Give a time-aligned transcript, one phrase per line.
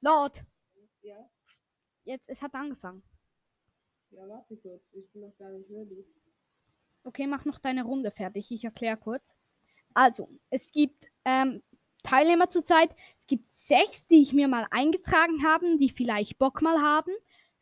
[0.00, 0.42] Lord,
[1.02, 1.16] Ja,
[2.04, 3.02] jetzt, es hat angefangen.
[4.10, 4.82] ja, warte kurz.
[4.92, 6.04] Ich bin noch gar nicht ready.
[7.04, 8.50] Okay, mach noch deine Runde fertig.
[8.50, 9.34] Ich erkläre kurz.
[9.94, 11.62] Also, es gibt ähm,
[12.02, 12.94] Teilnehmer zurzeit.
[13.20, 17.12] Es gibt sechs, die ich mir mal eingetragen habe, die vielleicht Bock mal haben.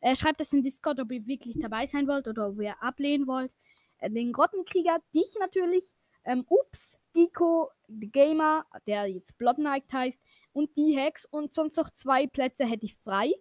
[0.01, 3.25] Äh, schreibt das in Discord, ob ihr wirklich dabei sein wollt oder ob ihr ablehnen
[3.27, 3.53] wollt.
[3.99, 5.95] Äh, den Grottenkrieger, dich natürlich.
[6.25, 10.19] Ähm, Ups, Giko, The Gamer, der jetzt Blood Knight heißt,
[10.57, 11.25] und die Hex.
[11.25, 13.31] Und sonst noch zwei Plätze hätte ich frei.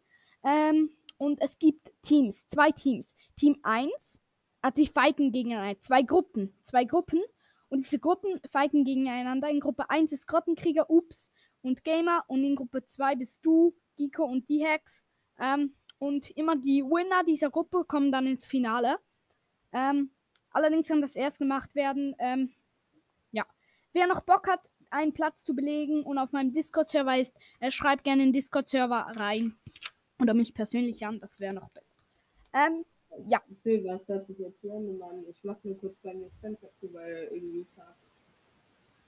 [0.44, 3.14] Ähm, und es gibt Teams, zwei Teams.
[3.36, 4.20] Team 1
[4.66, 5.80] Ah, die fighten gegeneinander.
[5.80, 6.52] Zwei Gruppen.
[6.62, 7.22] Zwei Gruppen.
[7.68, 9.48] Und diese Gruppen fighten gegeneinander.
[9.48, 11.30] In Gruppe 1 ist Grottenkrieger, Ups
[11.62, 12.24] und Gamer.
[12.26, 15.06] Und in Gruppe 2 bist du, Giko und die Hex.
[15.38, 18.98] Ähm, und immer die Winner dieser Gruppe kommen dann ins Finale.
[19.70, 20.10] Ähm,
[20.50, 22.16] allerdings kann das erst gemacht werden.
[22.18, 22.52] Ähm,
[23.30, 23.46] ja.
[23.92, 28.04] Wer noch Bock hat, einen Platz zu belegen und auf meinem Discord-Server ist, äh, schreibt
[28.04, 29.56] gerne in den Discord-Server rein.
[30.20, 31.96] Oder mich persönlich an, das wäre noch besser.
[32.52, 32.84] Ähm,
[33.28, 33.40] ja.
[33.50, 35.00] Okay, was hört sich jetzt an?
[35.28, 37.66] Ich mach nur kurz bei mir Fenster zu, weil irgendwie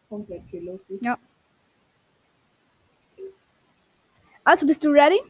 [0.08, 1.04] komplett viel los ist.
[1.04, 1.18] Ja.
[4.44, 5.20] Also bist du ready?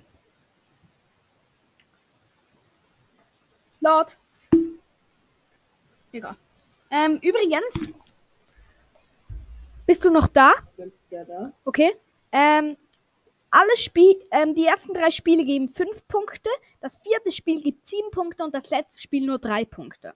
[3.80, 4.16] Lord.
[6.12, 6.36] Egal.
[6.90, 7.92] Ähm, übrigens.
[9.88, 10.52] Bist du noch da?
[11.08, 11.50] Ja da.
[11.64, 11.90] Okay.
[12.30, 12.76] Ähm,
[13.50, 16.50] alle Spiel, ähm, die ersten drei Spiele geben fünf Punkte,
[16.82, 20.12] das vierte Spiel gibt sieben Punkte und das letzte Spiel nur drei Punkte.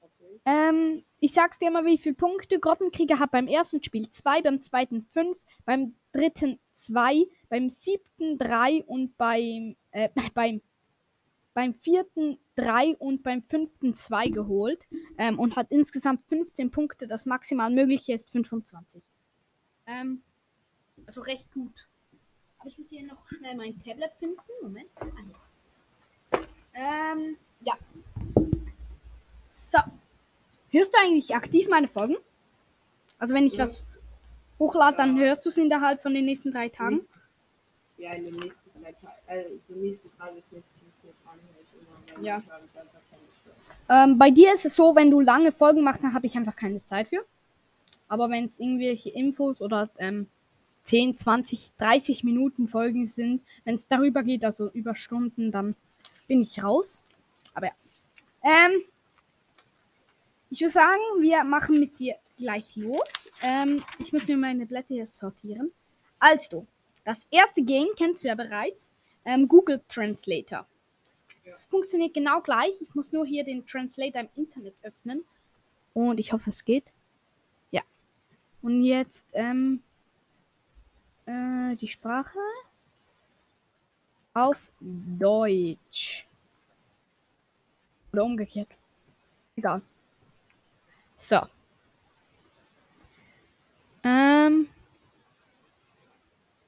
[0.00, 0.40] Okay.
[0.46, 2.58] Ähm, ich sag's dir mal, wie viele Punkte.
[2.58, 8.82] Grottenkrieger hat beim ersten Spiel zwei, beim zweiten fünf, beim dritten zwei, beim siebten drei
[8.86, 10.62] und beim, äh, beim,
[11.52, 14.84] beim vierten drei und beim fünften zwei geholt.
[15.18, 17.06] Ähm, und hat insgesamt 15 Punkte.
[17.06, 19.02] Das maximal mögliche ist 25.
[19.86, 20.22] Ähm,
[21.06, 21.86] also recht gut.
[22.58, 24.40] Aber ich muss hier noch schnell mein Tablet finden.
[24.62, 24.88] Moment.
[24.96, 25.06] Ah,
[26.32, 26.40] ja.
[27.12, 27.74] Ähm, ja.
[29.50, 29.78] So.
[30.70, 32.16] Hörst du eigentlich aktiv meine Folgen?
[33.18, 33.64] Also wenn ich Ja.
[33.64, 33.84] was
[34.58, 37.06] hochlade, dann hörst du es innerhalb von den nächsten drei Tagen?
[37.96, 41.40] Ja, in den nächsten drei Tagen, also in den nächsten drei bis nächsten vier Tagen
[41.40, 42.42] höre ich immer, weil Ja.
[43.88, 46.56] Ähm, bei dir ist es so, wenn du lange Folgen machst, dann habe ich einfach
[46.56, 47.24] keine Zeit für.
[48.08, 50.28] Aber wenn es irgendwelche Infos oder ähm,
[50.84, 55.74] 10, 20, 30 Minuten Folgen sind, wenn es darüber geht, also über Stunden, dann
[56.26, 57.00] bin ich raus.
[57.54, 57.72] Aber ja.
[58.42, 58.82] Ähm,
[60.50, 63.30] ich würde sagen, wir machen mit dir gleich los.
[63.42, 65.72] Ähm, ich muss mir meine Blätter hier sortieren.
[66.18, 66.66] Also,
[67.04, 68.92] das erste Game kennst du ja bereits.
[69.24, 70.66] Ähm, Google Translator.
[71.46, 72.74] Es funktioniert genau gleich.
[72.80, 75.24] Ich muss nur hier den Translator im Internet öffnen.
[75.94, 76.92] Und ich hoffe, es geht.
[77.70, 77.82] Ja.
[78.62, 79.82] Und jetzt ähm,
[81.26, 82.38] äh, die Sprache
[84.34, 86.26] auf Deutsch.
[88.12, 88.68] Oder umgekehrt.
[89.54, 89.82] Egal.
[91.16, 91.40] So.
[94.02, 94.68] Ähm.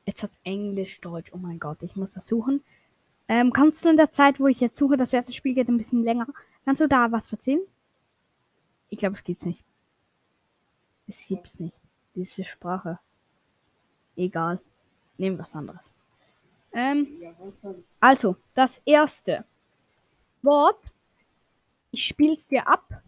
[0.06, 1.32] Jetzt hat Englisch, Deutsch.
[1.34, 2.62] Oh mein Gott, ich muss das suchen.
[3.28, 5.76] Ähm, kannst du in der Zeit, wo ich jetzt suche, das erste Spiel geht ein
[5.76, 6.26] bisschen länger,
[6.64, 7.60] kannst du da was erzählen?
[8.88, 9.62] Ich glaube, es gibt's nicht.
[11.06, 11.78] Es gibt's nicht.
[12.14, 12.98] Diese Sprache.
[14.16, 14.60] Egal.
[15.18, 15.90] Nehmen was anderes.
[16.72, 17.06] Ähm,
[18.00, 19.44] also, das erste
[20.42, 20.80] Wort.
[21.90, 23.02] Ich spiel's dir ab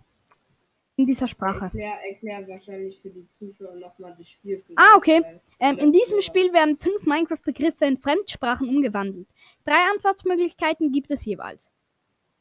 [1.01, 1.65] in dieser Sprache.
[1.67, 4.63] Erklär, erklär wahrscheinlich für die Zuschauer nochmal das Spiel.
[4.67, 5.23] für Ah, okay.
[5.59, 9.29] Ähm, in diesem Spiel werden fünf Minecraft-Begriffe in Fremdsprachen umgewandelt.
[9.65, 11.71] Drei Antwortmöglichkeiten gibt es jeweils.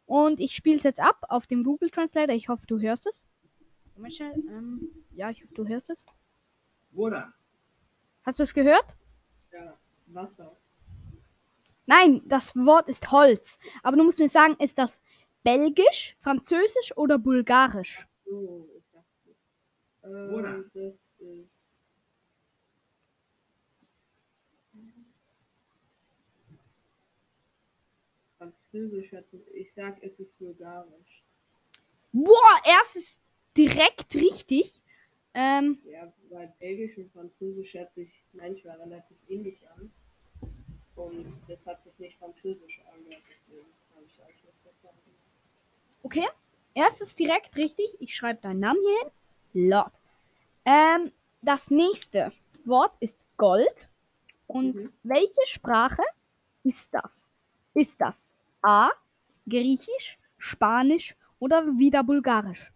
[0.06, 2.36] Und ich spiele es jetzt ab auf dem Google Translator.
[2.36, 3.24] Ich hoffe, du hörst es.
[3.96, 4.34] Moment schnell.
[4.50, 6.06] Ähm, ja, ich hoffe, du hörst es.
[6.92, 7.34] Bruder.
[8.24, 8.96] Hast du es gehört?
[9.54, 9.78] Ja,
[10.08, 10.56] Wasser.
[11.86, 13.58] Nein, das Wort ist Holz.
[13.84, 15.02] Aber du musst mir sagen, ist das
[15.44, 18.06] Belgisch, Französisch oder Bulgarisch?
[18.30, 19.36] So, ich dachte.
[20.04, 20.64] Ähm, Bruder.
[20.74, 21.50] das ist.
[28.38, 31.24] Französisch hat sich- ich sag, es ist bulgarisch.
[32.14, 33.20] Boah, erstes
[33.58, 34.82] direkt richtig.
[35.34, 39.92] Ähm, Ja, weil Belgisch und Französisch hört sich manchmal relativ ähnlich an.
[40.96, 45.12] Und das hat sich nicht Französisch angehört, deswegen habe ich euch nicht verstanden.
[46.04, 46.28] Okay,
[46.74, 47.98] erstes direkt richtig.
[48.00, 49.00] Ich schreibe deinen Namen hier
[49.54, 49.70] hin.
[49.70, 49.94] Lord.
[50.66, 51.12] Ähm,
[51.42, 52.32] das nächste
[52.66, 53.90] Wort ist Gold.
[54.48, 54.94] Und Mhm.
[55.04, 56.04] welche Sprache
[56.64, 57.30] ist das?
[57.74, 58.30] Ist das
[58.62, 58.90] A.
[59.48, 62.72] Griechisch, Spanisch oder wieder Bulgarisch?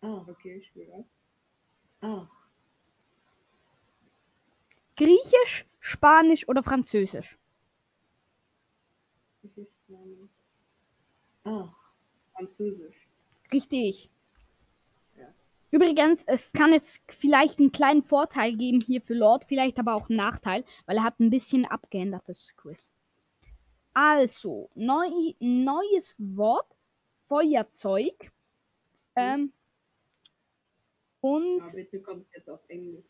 [0.00, 1.04] Ah, okay, ich will das.
[2.00, 2.28] Ah,
[4.96, 7.38] Griechisch, Spanisch oder Französisch?
[9.42, 10.28] Geschichtsname.
[11.44, 11.68] Ah,
[12.36, 13.08] Französisch.
[13.52, 14.10] Richtig.
[15.18, 15.26] Ja.
[15.70, 20.08] Übrigens, es kann jetzt vielleicht einen kleinen Vorteil geben hier für Lord, vielleicht aber auch
[20.08, 22.92] einen Nachteil, weil er hat ein bisschen abgeändertes Quiz.
[23.94, 25.08] Also, neu,
[25.40, 26.66] neues Wort,
[27.28, 28.30] Feuerzeug.
[29.14, 29.52] Ähm,
[31.22, 33.04] und Ja, bitte kommt jetzt auf Englisch.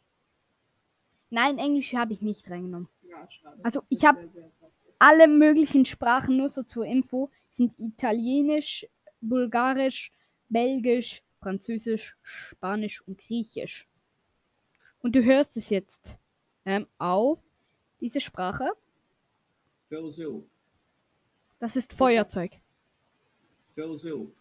[1.31, 2.88] nein, Englisch habe ich nicht reingenommen.
[3.02, 3.58] Ja, schade.
[3.64, 4.93] Also, ich Das hab- wär sehr praktisch.
[4.99, 8.87] Alle möglichen Sprachen, nur so zur Info, sind Italienisch,
[9.20, 10.12] Bulgarisch,
[10.48, 13.86] Belgisch, Französisch, Spanisch und Griechisch.
[15.00, 16.16] Und du hörst es jetzt
[16.64, 17.42] ähm, auf
[18.00, 18.70] diese Sprache.
[21.58, 22.52] Das ist Feuerzeug.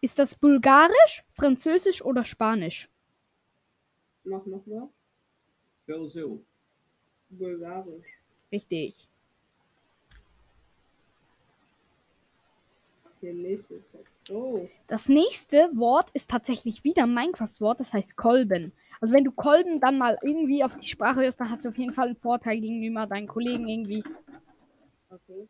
[0.01, 2.89] Ist das Bulgarisch, Französisch oder Spanisch?
[4.23, 4.89] Mach nochmal.
[7.29, 8.05] Bulgarisch.
[8.51, 9.07] Richtig.
[9.07, 9.13] Okay,
[12.49, 13.05] nächstes jetzt.
[13.05, 13.09] Oh,
[14.87, 18.71] Das nächste Wort ist tatsächlich wieder ein Minecraft-Wort, das heißt Kolben.
[19.01, 21.77] Also wenn du Kolben dann mal irgendwie auf die Sprache hörst, dann hast du auf
[21.77, 24.03] jeden Fall einen Vorteil gegenüber deinen Kollegen irgendwie.
[25.09, 25.47] okay.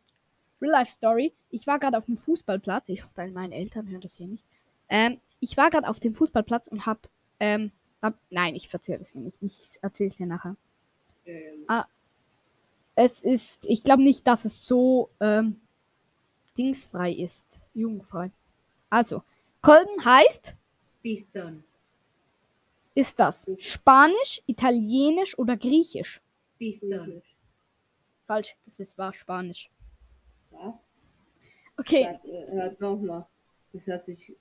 [0.60, 1.32] Real Life Story.
[1.50, 2.88] Ich war gerade auf dem Fußballplatz.
[2.88, 4.44] Ich hoffe, meine Eltern hören das hier nicht.
[4.88, 7.08] Ähm, ich war gerade auf dem Fußballplatz und hab,
[7.40, 9.38] ähm, hab, nein, ich erzähle das hier nicht.
[9.42, 10.56] Ich erzähle es dir nachher.
[11.26, 11.64] Ähm,
[12.94, 15.60] Es ist, ich glaube nicht, dass es so ähm,
[16.56, 17.60] dingsfrei ist.
[17.76, 18.30] Jugendfrei.
[18.90, 19.22] Also,
[19.62, 20.54] Kolben heißt,
[21.02, 21.62] bis dann.
[22.94, 26.20] ist das Spanisch, Italienisch oder Griechisch?
[26.58, 27.22] Bis dann.
[28.24, 29.70] Falsch, das ist war Spanisch.
[30.50, 30.74] Was?
[31.78, 32.18] Okay,
[32.48, 33.26] hört nochmal.
[33.72, 34.32] Das hört sich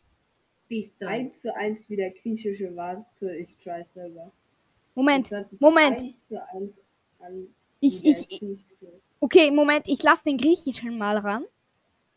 [1.02, 3.36] eins zu eins wie der griechische Warte.
[3.36, 4.32] Ich try selber.
[4.96, 5.30] Moment,
[5.60, 6.00] Moment.
[6.00, 6.80] Eins zu eins
[7.20, 7.48] an
[7.82, 9.02] ich, ich, griechische.
[9.20, 11.46] Okay, Moment, ich lasse den Griechischen mal ran.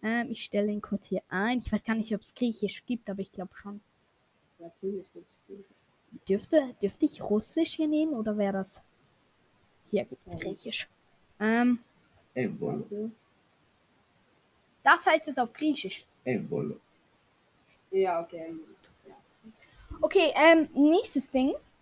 [0.02, 1.58] Ähm, ich stelle ihn kurz hier ein.
[1.58, 3.80] Ich weiß gar nicht, ob es Griechisch gibt, aber ich glaube schon.
[4.58, 5.64] Natürlich gibt's die.
[6.28, 8.80] Dürfte, dürfte ich Russisch hier nehmen oder wäre das?
[9.90, 10.38] Hier gibt es.
[10.38, 10.88] Griechisch.
[11.40, 11.78] Ähm,
[12.34, 13.10] Warte.
[14.82, 16.04] das heißt es auf Griechisch.
[16.24, 16.76] Embolo,
[17.90, 18.54] Ja, okay.
[20.00, 21.78] Okay, ähm, nächstes Dings.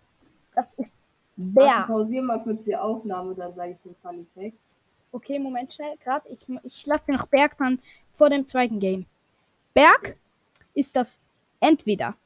[0.55, 0.91] Das ist
[1.35, 1.83] Bär.
[1.85, 4.57] pausier mal kurz die Aufnahme, dann sage ich den Funny Fact.
[5.11, 6.27] Okay, Moment schnell, gerade.
[6.29, 7.79] Ich, ich lasse noch Berg dann
[8.17, 9.05] vor dem zweiten Game.
[9.73, 10.17] Berg
[10.73, 11.19] ist das
[11.59, 12.17] entweder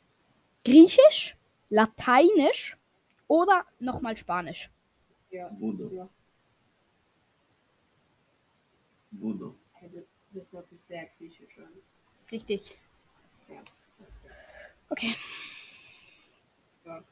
[0.63, 1.35] Griechisch,
[1.69, 2.77] Lateinisch
[3.27, 4.69] oder nochmal Spanisch.
[5.29, 5.49] Ja.
[5.49, 6.09] Budo, ja.
[9.11, 9.55] Budo,
[10.31, 11.71] das hört sich sehr griechisch an.
[12.31, 12.77] Richtig.
[13.49, 13.61] Ja.
[14.89, 15.15] Okay.
[16.85, 17.03] Ja.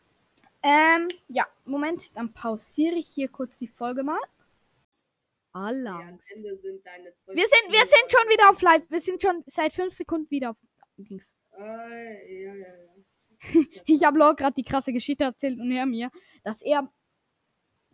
[0.64, 4.20] Ähm, ja, Moment, dann pausiere ich hier kurz die Folge mal.
[5.54, 6.00] Ja, Allah.
[6.00, 6.18] deine
[7.28, 8.90] Wir sind, wir sind schon wieder auf Live.
[8.90, 10.58] Wir sind schon seit fünf Sekunden wieder auf
[10.98, 11.34] Dings.
[11.58, 12.90] Äh, ja, ja, ja.
[13.86, 16.12] Ich habe Lord gerade die krasse Geschichte erzählt und hör mir,
[16.44, 16.92] dass er.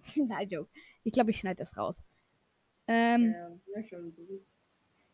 [0.15, 0.69] Nein, Joke.
[1.03, 2.01] Ich glaube, ich schneide das raus.
[2.87, 3.99] Ähm, Ja, ja,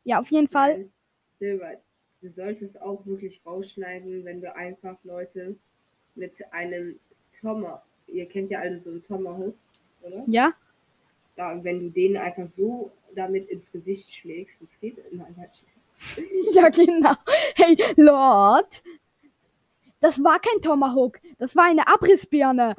[0.03, 0.77] ja, auf jeden Fall.
[0.77, 0.93] Nein,
[1.39, 1.81] Silber,
[2.21, 5.57] du solltest auch wirklich rausschneiden, wenn du einfach Leute
[6.15, 6.99] mit einem
[7.39, 9.55] Tomahawk, ihr kennt ja alle so einen Tomahawk,
[10.01, 10.23] oder?
[10.27, 10.53] Ja,
[11.35, 15.65] Da, wenn du denen einfach so damit ins Gesicht schlägst, das geht nein, halt
[16.53, 17.13] ja, genau.
[17.55, 18.83] Hey, Lord.
[19.99, 21.19] Das war kein Tomahawk.
[21.37, 22.75] Das war eine Abrissbirne.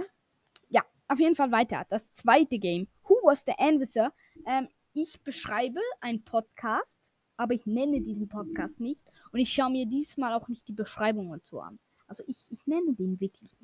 [0.68, 1.86] Ja, auf jeden Fall weiter.
[1.88, 2.88] Das zweite Game.
[3.04, 4.12] Who was the Anvisor?
[4.46, 6.98] Ähm, ich beschreibe einen Podcast,
[7.36, 9.00] aber ich nenne diesen Podcast nicht.
[9.30, 11.78] Und ich schaue mir diesmal auch nicht die Beschreibung dazu an.
[12.06, 13.56] Also ich, ich nenne den wirklich.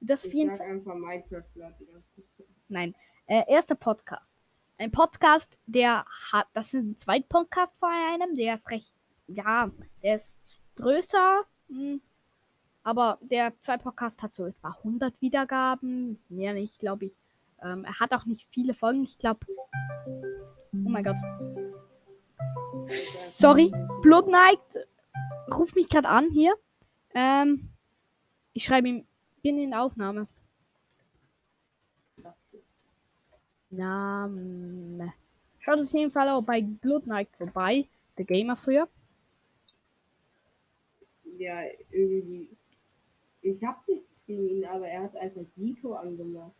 [0.00, 0.66] Das auf jeden Fall.
[0.66, 1.74] einfach Minecraft Zeit.
[2.68, 2.94] Nein.
[3.30, 4.38] Äh, erster Podcast.
[4.78, 8.90] Ein Podcast, der hat, das ist ein Zweitpodcast von einem, der ist recht,
[9.26, 9.70] ja,
[10.02, 10.38] der ist
[10.76, 12.00] größer, hm,
[12.84, 17.12] aber der Zweitpodcast hat so etwa 100 Wiedergaben, mehr nicht, glaube ich.
[17.62, 19.40] Ähm, er hat auch nicht viele Folgen, ich glaube.
[20.72, 21.16] Oh mein Gott.
[23.36, 23.70] Sorry,
[24.00, 24.86] Blood Knight
[25.52, 26.54] ruft mich gerade an hier.
[27.14, 27.68] Ähm,
[28.54, 29.06] ich schreibe ihm,
[29.42, 30.28] bin in Aufnahme.
[33.70, 35.12] Name.
[35.60, 37.86] Schaut auf jeden Fall auch bei Blood Knight vorbei.
[38.16, 38.88] Der Gamer früher.
[41.38, 42.48] Ja, irgendwie.
[43.42, 46.52] Ich hab nichts gegen ihn, aber er hat einfach Nico angemacht.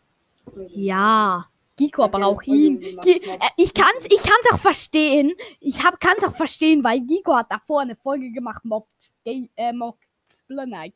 [0.68, 1.46] Ja.
[1.76, 2.80] Giko, aber er auch ihn.
[2.80, 5.32] glaub- äh, ich kann's, ich kann's auch verstehen.
[5.60, 8.92] Ich hab, kann's auch verstehen, weil Giko hat davor eine Folge gemacht, mobbt,
[9.24, 10.04] äh, mobbt
[10.48, 10.94] Blood Knight.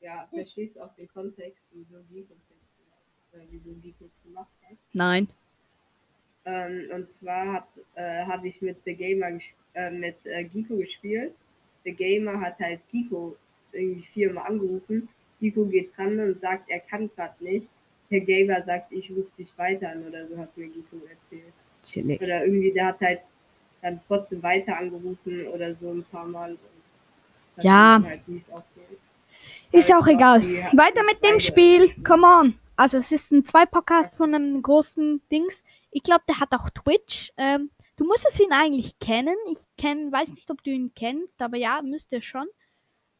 [0.00, 3.10] Ja, verstehst auch den Kontext, wieso Nico es jetzt gemacht hat.
[3.32, 4.76] Äh, wieso Nico es gemacht hat.
[4.92, 5.28] Nein.
[6.44, 9.38] Ähm, und zwar hat, äh, habe ich mit The Gamer
[9.74, 11.34] äh, mit äh, Giko gespielt.
[11.84, 13.36] The Gamer hat halt Giko
[13.72, 15.08] irgendwie viermal angerufen.
[15.40, 17.68] Giko geht dran und sagt, er kann gerade nicht.
[18.10, 21.52] Der Gamer sagt, ich rufe dich weiter an oder so hat mir Giko erzählt.
[21.84, 22.20] Chillig.
[22.20, 23.20] Oder irgendwie, der hat halt
[23.82, 26.56] dann trotzdem weiter angerufen oder so ein paar Mal.
[27.62, 28.02] Ja.
[28.04, 28.20] halt.
[29.72, 30.42] Ist auch egal.
[30.42, 31.90] Weiter mit dem Spiel.
[32.02, 32.59] Come on.
[32.80, 35.62] Also es ist ein zwei Podcast von einem großen Dings.
[35.90, 37.30] Ich glaube, der hat auch Twitch.
[37.36, 39.36] Ähm, du musstest ihn eigentlich kennen.
[39.52, 42.46] Ich kenn, weiß nicht, ob du ihn kennst, aber ja, müsste schon.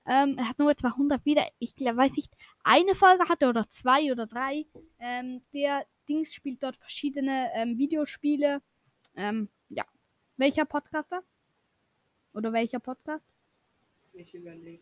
[0.07, 1.47] Ähm, er hat nur etwa 100 wieder.
[1.59, 2.33] Ich glaub, weiß nicht,
[2.65, 4.65] eine Folge hatte oder zwei oder drei.
[4.99, 8.63] Ähm, der Dings spielt dort verschiedene ähm, Videospiele.
[9.15, 9.85] Ähm, ja.
[10.39, 11.23] Welcher Podcaster?
[12.33, 13.27] Oder welcher Podcast?
[14.15, 14.81] Ich überlege.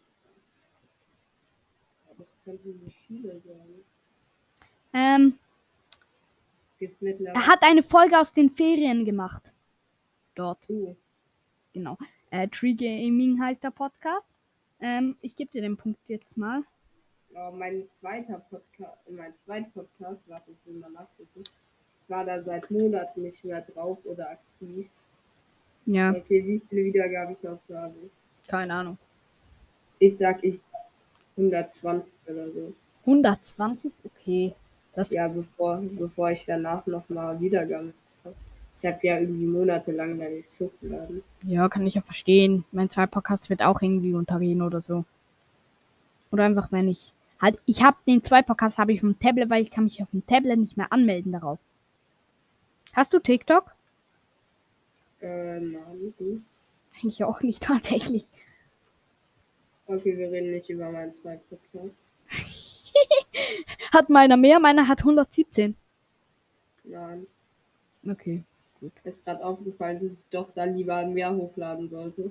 [2.09, 3.83] Aber es könnten nicht viele sein.
[4.99, 5.39] Ähm,
[6.81, 9.53] er hat eine Folge aus den Ferien gemacht.
[10.35, 10.59] Dort.
[10.69, 10.95] Uh,
[11.73, 11.97] Genau.
[12.31, 14.29] Äh, Tree Gaming heißt der Podcast.
[14.81, 16.63] Ähm, ich gebe dir den Punkt jetzt mal.
[17.35, 21.45] aber mein zweiter Podcast, mein zweiter Podcast, warte, ich will mal nachgucken,
[22.09, 24.89] war da seit Monaten nicht mehr drauf oder aktiv.
[25.87, 27.95] Ja, Okay, wie viele Wiedergaben ich noch habe?
[28.49, 28.99] keine Ahnung.
[30.01, 30.59] Ich sag ich
[31.37, 32.75] 120 oder so.
[33.07, 33.93] 120?
[34.05, 34.55] Okay.
[34.99, 38.35] Das, Ja, bevor, bevor ich danach nochmal Wiedergaben habe.
[38.75, 41.23] Ich habe ja irgendwie monatelang da nichts hochgeladen.
[41.45, 42.65] ja, kann ich ja verstehen.
[42.73, 45.05] Mein zwei Podcast wird auch irgendwie untergehen oder so.
[46.33, 47.13] Oder einfach, wenn ich.
[47.41, 50.03] Halt, ich habe den zwei Podcast habe ich auf dem Tablet, weil ich kann mich
[50.03, 51.61] auf dem Tablet nicht mehr anmelden darauf.
[52.93, 53.73] Hast du TikTok?
[55.21, 56.43] Äh, nein, du.
[57.05, 58.25] Ich auch nicht tatsächlich.
[59.87, 62.03] Okay, wir reden nicht über meinen zweiten Podcast.
[63.93, 65.77] Hat meiner mehr, meiner hat 117.
[66.85, 67.27] Nein.
[68.07, 68.45] Okay.
[68.81, 72.31] Mir ist gerade aufgefallen, dass ich doch da lieber mehr hochladen sollte.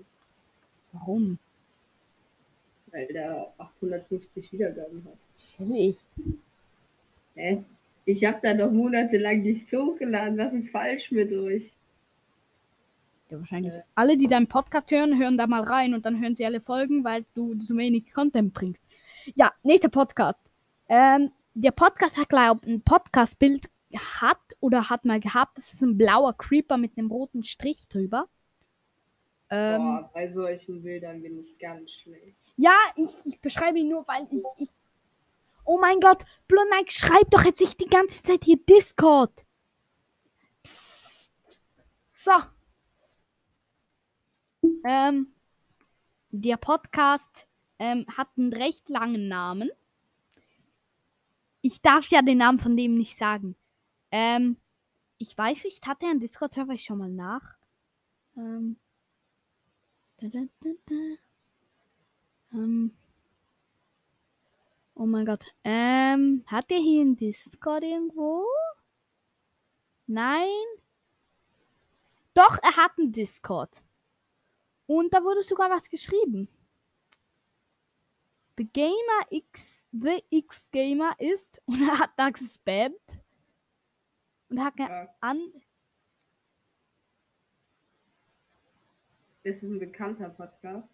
[0.94, 1.38] Warum?
[2.92, 5.18] Weil der 850 Wiedergaben hat.
[5.38, 5.98] Chillig.
[7.36, 7.64] Hä?
[8.06, 10.38] Ich habe da doch monatelang nichts hochgeladen.
[10.38, 11.74] Was ist falsch mit euch?
[13.30, 13.74] Ja, wahrscheinlich.
[13.74, 13.84] Äh.
[13.96, 17.04] Alle, die deinen Podcast hören, hören da mal rein und dann hören sie alle Folgen,
[17.04, 18.82] weil du so wenig Content bringst.
[19.36, 20.40] Ja, nächster Podcast.
[20.90, 25.58] Ähm, der Podcast hat, glaube ich, ein Podcast-Bild hat oder hat mal gehabt.
[25.58, 28.28] Das ist ein blauer Creeper mit einem roten Strich drüber.
[29.50, 32.36] Ähm, Boah, bei solchen Bildern bin ich ganz schlecht.
[32.58, 34.70] ja, ich, ich beschreibe ihn nur, weil ich, ich.
[35.64, 39.46] Oh mein Gott, Blondike, schreib doch jetzt nicht die ganze Zeit hier Discord.
[40.64, 41.62] Psst.
[42.12, 42.32] So.
[44.86, 45.34] Ähm,
[46.32, 47.48] der Podcast
[47.80, 49.70] ähm, hat einen recht langen Namen.
[51.68, 53.58] Ich darf ja den Namen von dem nicht sagen.
[54.10, 54.56] Ähm,
[55.18, 56.72] ich weiß nicht, hat er einen Discord-Server?
[56.72, 57.58] Ich schau mal nach.
[58.38, 58.78] Ähm,
[60.16, 60.96] da, da, da.
[62.54, 62.96] Ähm,
[64.96, 65.44] oh mein Gott.
[65.66, 68.46] Ähm, hat er hier einen Discord irgendwo?
[70.06, 70.48] Nein.
[72.34, 73.84] Doch, er hat einen Discord.
[74.86, 76.48] Und da wurde sogar was geschrieben.
[78.58, 82.96] The Gamer X, The X Gamer ist, und er hat da gespammt.
[84.50, 85.40] Und hat Ja, an,
[89.44, 90.88] das ist ein bekannter Podcast.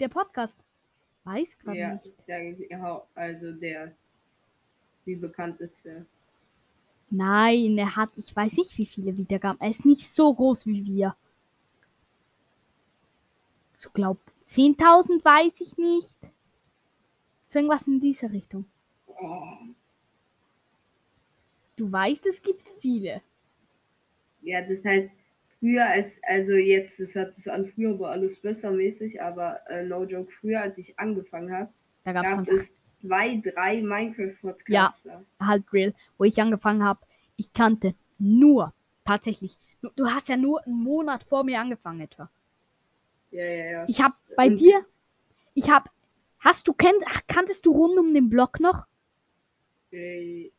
[0.00, 0.58] der Podcast.
[1.24, 2.70] Weiß gerade Ja, nicht.
[2.70, 3.94] ja, also der,
[5.04, 6.06] wie bekannt ist der?
[7.10, 9.60] Nein, er hat, ich weiß nicht, wie viele Wiedergaben.
[9.60, 11.16] Er ist nicht so groß wie wir.
[13.76, 14.18] So glaub,
[14.50, 16.16] 10.000 weiß ich nicht.
[17.46, 18.64] So irgendwas in diese Richtung.
[21.76, 23.22] Du weißt, es gibt viele.
[24.42, 25.10] Ja, das ist halt
[25.58, 29.60] früher als, also jetzt, das hört sich so an, früher war alles besser mäßig, aber
[29.68, 31.72] äh, no joke, früher als ich angefangen habe,
[32.04, 35.24] Da gab es zwei, drei Minecraft-Podcaster.
[35.40, 37.00] halt real, wo ich angefangen habe.
[37.36, 38.72] Ich kannte nur,
[39.04, 39.56] tatsächlich.
[39.96, 42.30] Du hast ja nur einen Monat vor mir angefangen etwa.
[43.30, 43.84] Ja, ja, ja.
[43.88, 44.84] Ich habe bei Und- dir,
[45.54, 45.88] ich habe,
[46.40, 48.86] hast du, kennt, kanntest du rund um den Block noch?
[49.92, 50.50] Äh,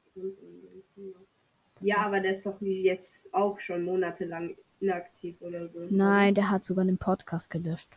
[1.83, 5.79] Ja, aber der ist doch wie jetzt auch schon monatelang inaktiv oder so.
[5.89, 7.89] Nein, der hat sogar den Podcast gelöscht.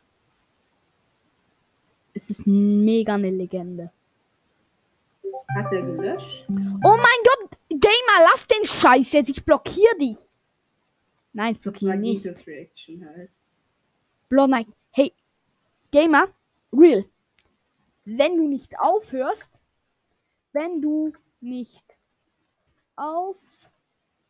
[2.14, 3.90] Es ist mega eine Legende.
[5.54, 6.46] Hat er gelöscht?
[6.48, 9.28] Oh mein Gott, Gamer, lass den Scheiß jetzt.
[9.30, 10.16] Ich blockiere dich.
[11.32, 12.22] Nein, ich blockiere nicht.
[12.22, 12.46] Gitos
[14.34, 14.50] Halt.
[14.50, 14.72] Blondike.
[14.90, 15.12] Hey,
[15.90, 16.28] Gamer,
[16.72, 17.04] real.
[18.04, 19.48] Wenn du nicht aufhörst,
[20.52, 21.84] wenn du nicht
[22.96, 23.70] aufhörst,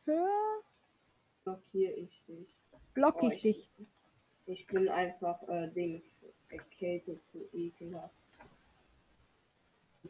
[0.06, 0.62] Hör,
[1.44, 2.54] Blockiere ich dich.
[2.92, 3.70] block Oh, ich dich.
[4.46, 8.14] Ich bin einfach äh, Dings erkältet zu ekelhaft.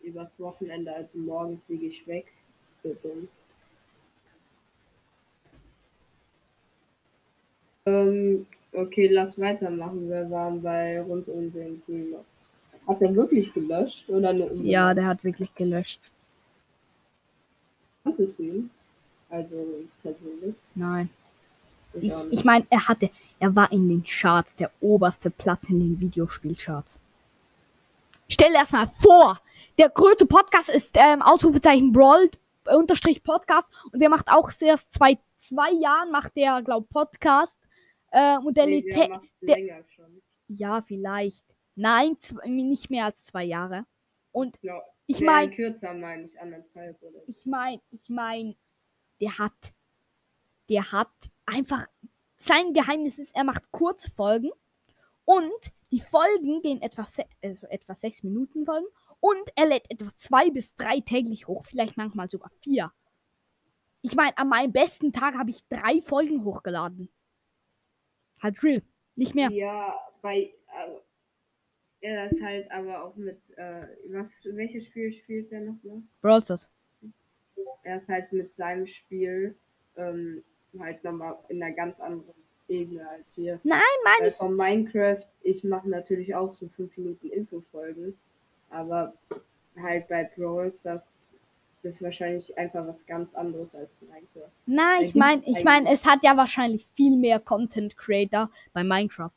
[0.03, 2.27] Übers Wochenende, also morgen fliege ich weg.
[2.83, 3.29] So dumm.
[7.87, 10.09] Ähm, okay, lass weitermachen.
[10.09, 12.25] Wir waren bei rund um den Dreamer.
[12.87, 14.69] Hat er wirklich gelöscht oder nur umbenannt?
[14.69, 16.01] Ja, der hat wirklich gelöscht.
[18.03, 18.71] Kanntest du ihn?
[19.31, 19.67] Also
[20.03, 20.55] persönlich?
[20.75, 21.09] Nein.
[21.95, 22.27] Ich, nicht.
[22.31, 26.99] ich meine, er hatte, er war in den Charts, der oberste Platz in den Videospielcharts.
[28.29, 29.41] Stell dir das mal vor,
[29.79, 32.31] der größte Podcast ist ähm, Ausrufezeichen Brawl
[32.67, 37.57] äh, unterstrich Podcast und der macht auch erst zwei, zwei Jahren macht der, glaub Podcast
[38.15, 39.83] äh, und der Nee, der der-
[40.49, 41.45] ja vielleicht,
[41.75, 42.17] nein,
[42.47, 43.87] nicht mehr als zwei Jahre.
[44.33, 48.57] Und Ja, ich meine, kürzer meine ich anderthalb oder ich meine, ich meine,
[49.21, 49.75] der hat,
[50.69, 51.11] der hat
[51.47, 51.87] einfach,
[52.39, 54.51] sein Geheimnis ist, er macht Kurzfolgen
[55.25, 58.87] und die Folgen gehen etwa, se also etwa sechs Minuten Folgen
[59.21, 62.93] und er lädt etwa zwei bis drei täglich hoch, vielleicht manchmal sogar vier.
[64.03, 67.09] Ich meine, an meinem besten Tag habe ich drei Folgen hochgeladen.
[68.45, 68.83] Halt real,
[69.17, 69.51] nicht mehr.
[69.51, 70.53] Ja, bei.
[70.67, 71.01] Also,
[72.03, 73.39] er ist halt aber auch mit.
[73.57, 76.03] Äh, was, welches Spiel spielt er nochmal?
[76.21, 76.69] Brawl Stars.
[77.85, 79.57] Er ist halt mit seinem Spiel
[79.97, 80.45] ähm,
[80.79, 82.35] halt nochmal in einer ganz anderen
[82.69, 83.61] Ebene als wir.
[83.65, 84.35] Nein, meine ich.
[84.35, 88.19] von Minecraft, ich mache natürlich auch so 5 Minuten Infofolgen,
[88.69, 89.15] aber
[89.75, 90.71] halt bei Brawl
[91.85, 94.51] das ist wahrscheinlich einfach was ganz anderes als Minecraft.
[94.65, 98.83] Nein, Da ich meine, ich meine, es hat ja wahrscheinlich viel mehr Content Creator bei
[98.83, 99.31] Minecraft.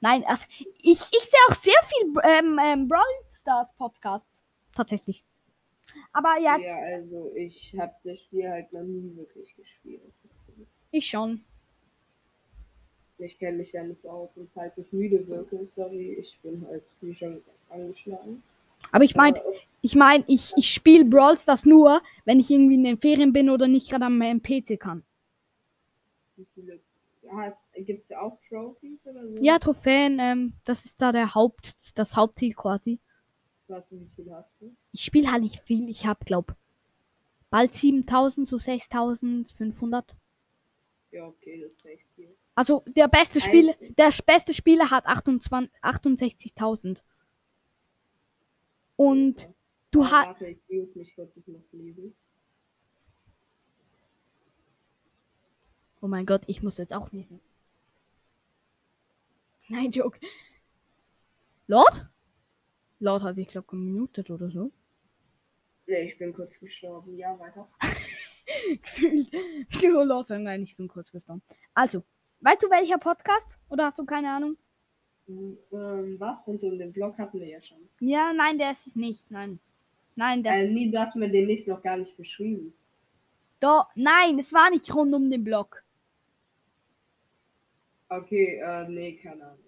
[0.00, 0.44] Nein, also
[0.76, 4.42] ich, ich sehe auch sehr viel ähm, ähm, Brawl Stars Podcasts.
[4.74, 5.24] Tatsächlich.
[6.12, 10.02] Aber jetzt, Ja, also ich habe das Spiel halt noch nie wirklich gespielt.
[10.90, 11.44] Ich schon.
[13.16, 16.66] Ich kenne mich ja nicht so aus und falls ich müde wirke, sorry, ich bin
[16.68, 18.42] halt wie schon angeschlagen.
[18.92, 19.40] Aber ich meine,
[19.86, 23.48] ich meine, ich, ich spiele Brawl Stars nur, wenn ich irgendwie in den Ferien bin
[23.48, 25.04] oder nicht gerade am meinem PC kann.
[26.34, 26.80] wie viele
[27.76, 29.36] gibt es auch Trophies oder so?
[29.40, 32.98] Ja, Trophäen, ähm, das ist da der Haupt, das Hauptziel quasi.
[33.68, 34.74] Was, wie viel hast du?
[34.90, 35.88] Ich spiele halt nicht viel.
[35.88, 36.56] Ich habe, glaub,
[37.50, 40.16] bald 7000 zu 6500.
[41.12, 42.34] Ja, okay, das ist echt viel.
[42.56, 47.02] Also der beste Spieler, der beste Spieler hat 28 68.000.
[48.96, 49.48] Und
[49.90, 52.14] du hast Warte, ich mute mich kurz, ich muss lesen.
[56.00, 57.40] Oh mein Gott, ich muss jetzt auch lesen.
[59.68, 60.20] Nein, Joke.
[61.66, 62.06] Lord?
[63.00, 64.70] Lord hat sich glaube gemutet oder so.
[65.86, 67.16] Nee, ich bin kurz gestorben.
[67.16, 67.68] Ja, weiter.
[68.82, 69.32] Gefühlt.
[69.70, 70.44] Wieso Lord sagen?
[70.44, 71.42] Nein, ich bin kurz gestorben.
[71.74, 72.04] Also,
[72.40, 73.48] weißt du welcher Podcast?
[73.68, 74.56] Oder hast du keine Ahnung?
[75.26, 76.46] Hm, Ähm, was?
[76.46, 77.78] Rund um den Blog hatten wir ja schon.
[78.00, 79.28] Ja, nein, der ist es nicht.
[79.30, 79.58] Nein.
[80.16, 80.54] Nein, das.
[80.54, 82.74] Äh, nie, du hast mir den nicht noch gar nicht beschrieben.
[83.60, 85.82] Doch, nein, es war nicht rund um den Block.
[88.08, 89.64] Okay, äh, nee, keine Ahnung.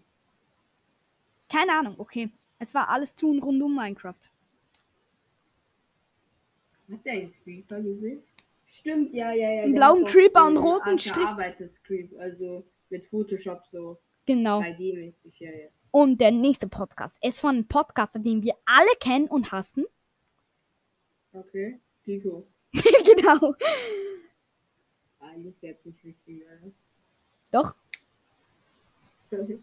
[1.48, 2.30] Keine Ahnung, okay.
[2.58, 4.14] Es war alles tun rund um Minecraft.
[6.90, 8.22] Hat der einen Creeper gesehen?
[8.66, 9.62] Stimmt, ja, ja, ja.
[9.62, 11.14] Einen blauen Creeper und roten Strich.
[11.14, 14.61] gearbeitetes Creep, also mit Photoshop so Genau.
[14.61, 15.68] 3D-mäßig, ja, ja.
[15.90, 19.87] Und der nächste Podcast ist von einem Podcaster, den wir alle kennen und hassen.
[21.32, 22.46] Okay, Pico.
[22.72, 23.54] genau.
[25.20, 26.72] Eigentlich ist jetzt nicht wichtig, oder?
[27.50, 27.74] Doch.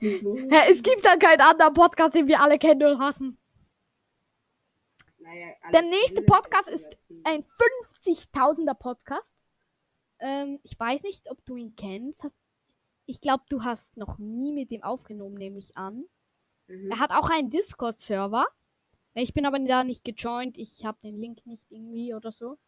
[0.00, 3.38] Hä, es gibt da keinen anderen Podcast, den wir alle kennen und hassen.
[5.18, 6.88] Naja, Der nächste Podcast ist
[7.24, 9.34] Ein 50.000er Podcast.
[10.18, 12.22] Ähm, ich weiß nicht, ob du ihn kennst.
[12.24, 12.40] Hast,
[13.06, 16.04] ich glaube, du hast noch nie mit ihm aufgenommen, nehme ich an.
[16.66, 16.90] Mhm.
[16.90, 18.46] Er hat auch einen Discord-Server.
[19.14, 20.56] Ich bin aber da nicht gejoint.
[20.56, 22.58] Ich habe den Link nicht irgendwie oder so.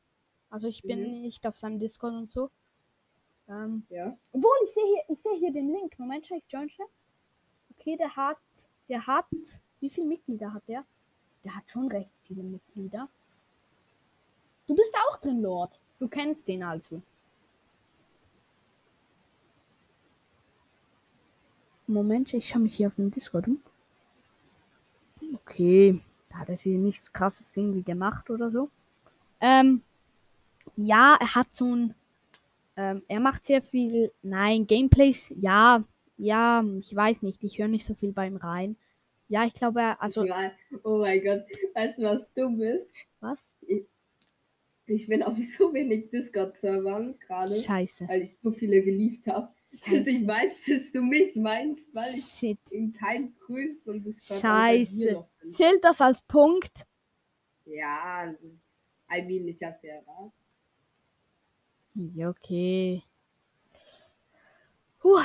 [0.50, 1.20] Also ich bin Mhm.
[1.22, 2.50] nicht auf seinem Discord und so.
[3.48, 4.16] Ähm, Ja.
[4.32, 5.98] obwohl, ich sehe hier, ich sehe hier den Link.
[5.98, 6.88] Moment, ich join schnell.
[7.78, 8.38] Okay, der hat,
[8.88, 9.26] der hat,
[9.80, 10.84] wie viele Mitglieder hat der?
[11.44, 13.08] Der hat schon recht viele Mitglieder.
[14.66, 15.78] Du bist auch drin, Lord.
[15.98, 17.02] Du kennst den also.
[21.86, 23.60] Moment, ich schaue mich hier auf dem Discord um.
[25.34, 26.00] Okay,
[26.32, 28.70] da hat er hier nichts krasses irgendwie gemacht oder so.
[29.40, 29.82] Ähm,
[30.76, 31.94] ja, er hat so ein,
[32.76, 35.84] ähm, er macht sehr viel, nein, Gameplays, ja,
[36.16, 38.76] ja, ich weiß nicht, ich höre nicht so viel beim rein.
[39.28, 40.52] Ja, ich glaube, er, also, war,
[40.84, 42.92] oh mein Gott, weißt du, was du bist?
[43.20, 43.38] was?
[43.62, 43.84] Ich
[44.86, 48.08] Ich bin auf so wenig Discord-Servern gerade, Scheiße.
[48.08, 49.48] weil ich so viele geliebt habe.
[49.72, 50.10] Scheiße.
[50.10, 52.58] ich weiß, dass du mich meinst, weil ich Shit.
[52.70, 54.94] in keinem größeren Discord außer Scheiße.
[54.96, 55.54] dir noch bin.
[55.54, 56.86] Zählt das als Punkt?
[57.64, 58.34] Ja,
[59.10, 60.32] I mean, ich hab's ja erraten.
[61.94, 63.02] Ja, okay.
[64.98, 65.20] Puh.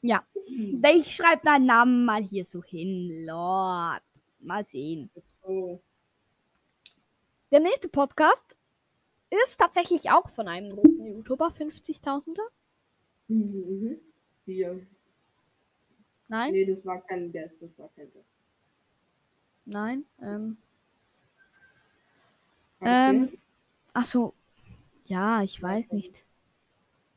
[0.00, 0.24] Ja,
[0.94, 4.02] ich schreibe deinen Namen mal hier so hin, Lord.
[4.40, 5.10] Mal sehen.
[7.50, 8.54] Der nächste Podcast
[9.30, 12.46] ist tatsächlich auch von einem großen YouTuber, 50.000er.
[13.28, 13.98] mhm.
[14.44, 14.86] Hier.
[16.28, 18.24] Nein, Nee, das war kein Guess, das war kein Guess.
[19.64, 20.04] nein.
[20.22, 20.56] Ähm.
[22.80, 23.38] Ähm,
[23.92, 24.34] ach so.
[25.04, 26.14] Ja, ich weiß nicht.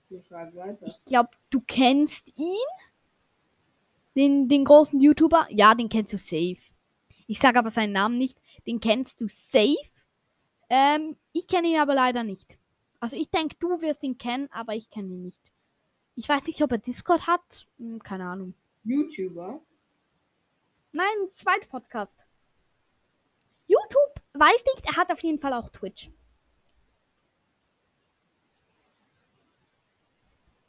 [0.10, 0.88] Ich schreibe weiter.
[0.88, 2.58] Ich glaube, du kennst ihn?
[4.16, 5.48] Den, den großen YouTuber?
[5.50, 6.58] Ja, den kennst du safe.
[7.28, 8.38] Ich sage aber seinen Namen nicht.
[8.68, 9.78] Den kennst du safe.
[10.70, 12.58] Ähm, ich kenne ihn aber leider nicht.
[13.00, 15.41] Also ich denke, du wirst ihn kennen, aber ich kenne ihn nicht.
[16.16, 17.68] Ich weiß nicht, ob er Discord hat.
[17.78, 18.54] Hm, keine Ahnung.
[18.84, 19.62] YouTuber?
[20.92, 22.20] Nein, zweiter Podcast.
[23.68, 26.12] YouTube, weiß nicht, er hat auf jeden Fall auch Twitch.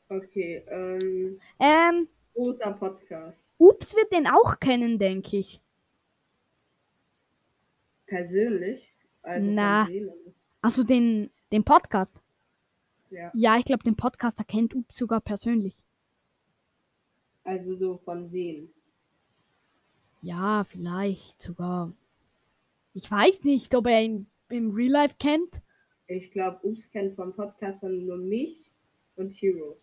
[0.08, 3.42] Okay, ähm, Ähm, großer Podcast.
[3.58, 5.60] Ups wird den auch kennen, denke ich.
[8.06, 8.92] Persönlich?
[9.22, 9.88] Also Na.
[10.60, 12.20] Also den, den Podcast.
[13.12, 15.76] Ja, Ja, ich glaube, den Podcaster kennt Ups sogar persönlich.
[17.44, 18.72] also so von Sehen.
[20.22, 21.92] Ja, vielleicht sogar.
[22.94, 25.60] Ich weiß nicht, ob er ihn im Real Life kennt.
[26.06, 28.70] Ich glaube, Ups kennt vom Podcast nur mich
[29.16, 29.76] und Hero.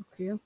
[0.00, 0.38] Okay.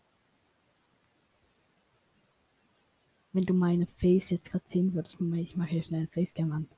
[3.35, 6.53] Wenn du meine Face jetzt gerade sehen würdest, Moment, ich mache hier schnell ein Facecam
[6.53, 6.69] an.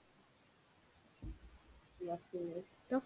[2.01, 2.68] Machst du nicht.
[2.90, 3.03] Doch.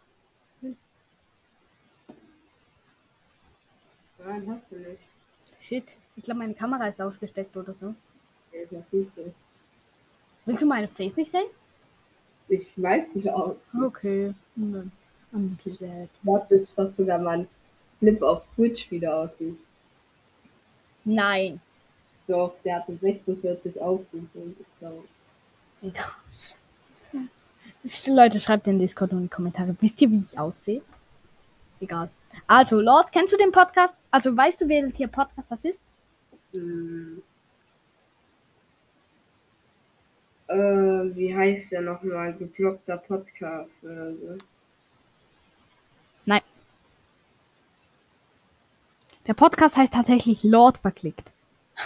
[4.24, 5.00] Nein, hast du nicht.
[5.60, 7.94] Shit, ich glaube, meine Kamera ist ausgesteckt oder so.
[8.52, 9.32] Der ist gut so.
[10.44, 11.46] Willst du meine Face nicht sehen?
[12.48, 13.56] Ich weiß nicht aus.
[13.84, 14.34] Okay.
[14.56, 14.90] Hm,
[15.32, 16.08] I'm glad.
[16.22, 17.46] Warte, bis was sogar mein
[17.98, 19.58] Clip auf Twitch wieder aussieht.
[21.04, 21.60] Nein.
[22.26, 24.38] Doch, der hatte 46 Aufrufe.
[24.38, 25.04] und Ich glaube,
[28.06, 29.76] Leute, schreibt in Discord und in die Kommentare.
[29.80, 30.82] Wisst ihr, wie ich aussehe?
[31.80, 32.10] Egal.
[32.46, 33.94] Also, Lord, kennst du den Podcast?
[34.10, 35.80] Also, weißt du, welcher Podcast das ist?
[36.52, 37.22] Hm.
[40.48, 42.32] Äh, wie heißt der nochmal?
[42.32, 44.38] Geblockter Podcast oder so.
[46.24, 46.40] Nein.
[49.26, 51.30] Der Podcast heißt tatsächlich Lord verklickt.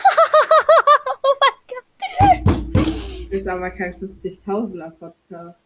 [1.23, 3.33] oh mein Gott.
[3.33, 5.65] Ist aber kein 50.000er Podcast.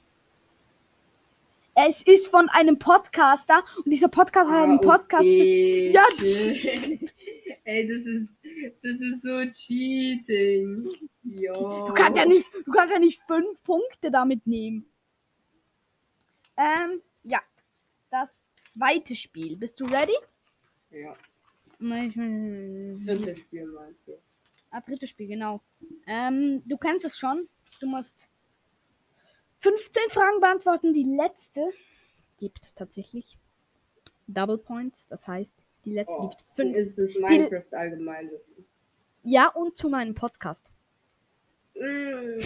[1.78, 5.14] Es ist von einem Podcaster und dieser Podcast hat einen Podcast.
[5.14, 6.04] Ah, Okay, Ja.
[7.64, 8.30] Ey, das ist,
[8.82, 10.88] das ist so cheating.
[11.22, 11.86] Jo.
[11.88, 14.86] Du kannst ja nicht, du kannst ja nicht fünf Punkte damit nehmen.
[16.56, 17.40] Ähm, ja.
[18.10, 18.30] Das
[18.72, 19.58] zweite Spiel.
[19.58, 20.16] Bist du ready?
[20.90, 21.14] Ja,
[23.04, 24.12] drittes Spiel meinst du.
[24.70, 25.60] Ah, drittes Spiel, genau.
[26.06, 27.48] Ähm, du kennst es schon.
[27.80, 28.28] Du musst
[29.66, 30.94] 15 Fragen beantworten.
[30.94, 31.72] Die letzte
[32.38, 33.36] gibt tatsächlich
[34.28, 35.08] Double Points.
[35.08, 35.52] Das heißt,
[35.84, 36.76] die letzte Oh, gibt 5.
[36.76, 38.64] ist es Minecraft allgemein wissen.
[39.24, 40.70] Ja, und zu meinem Podcast.
[41.74, 42.38] Mm.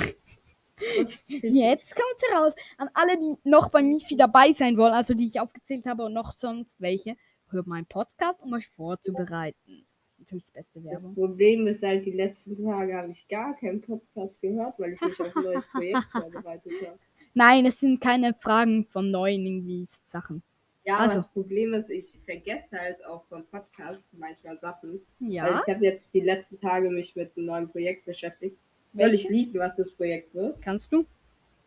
[1.28, 2.54] Jetzt kommt's heraus.
[2.78, 6.14] An alle, die noch bei Mifi dabei sein wollen, also die ich aufgezählt habe und
[6.14, 7.18] noch sonst welche,
[7.50, 9.84] hört meinen Podcast, um euch vorzubereiten.
[10.16, 11.04] Natürlich die beste Das.
[11.12, 15.20] Problem ist halt, die letzten Tage habe ich gar keinen Podcast gehört, weil ich mich
[15.20, 16.98] auf ein neues Projekt vorbereitet habe.
[17.34, 20.42] Nein, es sind keine Fragen von neuen irgendwie Sachen.
[20.84, 21.16] Ja, Also.
[21.16, 25.00] das Problem ist, ich vergesse halt auch vom Podcast manchmal Sachen.
[25.20, 28.56] Weil Ja, ich habe jetzt die letzten Tage mich mit einem neuen Projekt beschäftigt.
[28.92, 30.60] Soll ich liegen, was das Projekt wird?
[30.62, 31.04] kannst du?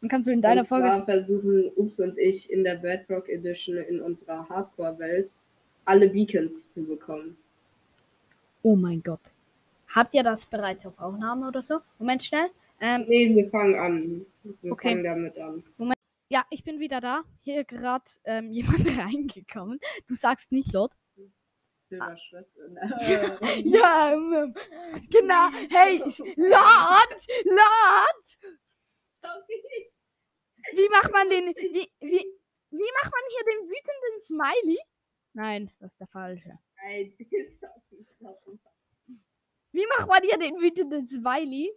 [0.02, 0.90] Dann kannst du in deiner und Folge.
[0.90, 5.32] zwar versuchen Ups und ich in der Bedrock Edition in unserer Hardcore-Welt
[5.86, 7.38] alle Beacons zu bekommen.
[8.64, 9.32] Oh mein Gott.
[9.96, 11.80] Habt ihr das bereits auf Aufnahme oder so?
[12.00, 12.48] Moment schnell.
[12.86, 14.26] Ähm, Nee, wir fangen an.
[14.62, 14.90] Wir Okay.
[14.90, 15.64] fangen damit an.
[16.30, 17.24] ja, ich bin wieder da.
[17.42, 19.80] Hier gerade ähm, jemand reingekommen.
[20.08, 20.92] Du sagst nicht laut.
[21.90, 22.62] Silberschwester.
[23.64, 24.54] Ja, ähm,
[25.10, 25.50] genau.
[25.70, 26.00] Hey,
[26.36, 28.26] laut, laut.
[30.74, 32.26] Wie macht man den, wie, wie,
[32.72, 34.80] wie macht man hier den wütenden Smiley?
[35.34, 36.60] Nein, das ist der falsche.
[37.30, 38.08] Piss auf mich.
[39.72, 41.72] Wie macht man hier den wütenden Smiley?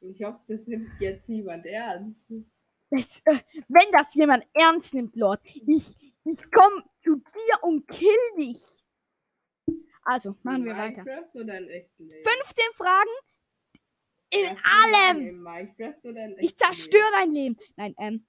[0.00, 2.32] Ich hoffe, das nimmt jetzt niemand ernst.
[2.90, 8.16] Das, äh, wenn das jemand ernst nimmt, Lord, ich, ich komm zu dir und kill
[8.36, 8.62] dich.
[10.04, 11.04] Also, machen in wir weiter.
[11.04, 12.24] Minecraft oder in echten Leben?
[12.24, 13.10] 15 Fragen
[14.30, 15.26] in du allem.
[15.28, 17.56] In Minecraft oder in Ich zerstöre dein Leben.
[17.76, 18.26] Nein, ähm,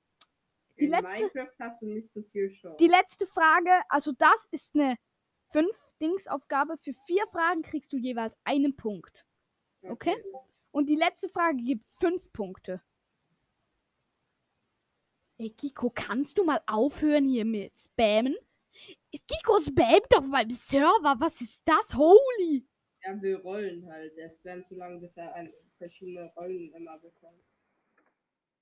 [0.77, 2.77] die in letzte- Minecraft hast du nicht so viel Chance.
[2.79, 4.95] die letzte Frage, also das ist eine
[5.53, 6.77] 5-Dings-Aufgabe.
[6.77, 9.25] Für vier Fragen kriegst du jeweils einen Punkt.
[9.83, 10.15] okay.
[10.71, 12.81] Und die letzte Frage gibt fünf Punkte.
[15.37, 18.35] Ey, Kiko, kannst du mal aufhören hier mit Spammen?
[19.11, 21.15] Kiko spammt auf meinem Server.
[21.19, 21.93] Was ist das?
[21.95, 22.67] Holy!
[23.01, 24.17] Er will Rollen halt.
[24.17, 25.35] Er spammt so lange, bis er
[25.77, 27.43] verschiedene Rollen immer bekommt.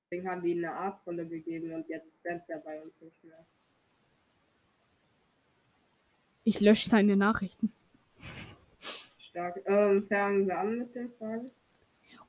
[0.04, 3.46] Deswegen haben wir ihm eine Art-Rolle gegeben und jetzt spammt er bei uns nicht mehr.
[6.44, 7.72] Ich lösche seine Nachrichten.
[9.18, 9.62] Stark.
[9.66, 11.52] Ähm, fangen wir an mit den Fragen.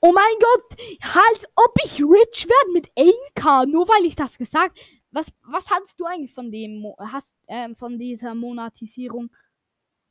[0.00, 0.78] Oh mein Gott!
[1.00, 4.78] Als ob ich rich werde mit 1K, nur weil ich das gesagt
[5.10, 9.30] Was, was hast du eigentlich von dem hast, ähm, von dieser Monetisierung?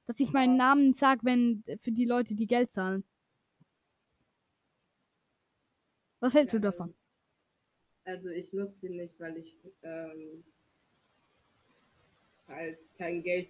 [0.08, 3.04] Dass ich meinen Namen sag, wenn für die Leute, die Geld zahlen.
[6.22, 6.94] Was hältst du Ja, davon?
[8.06, 10.44] Also ich nutze sie nicht, weil ich ähm,
[12.48, 13.50] halt kein Geld.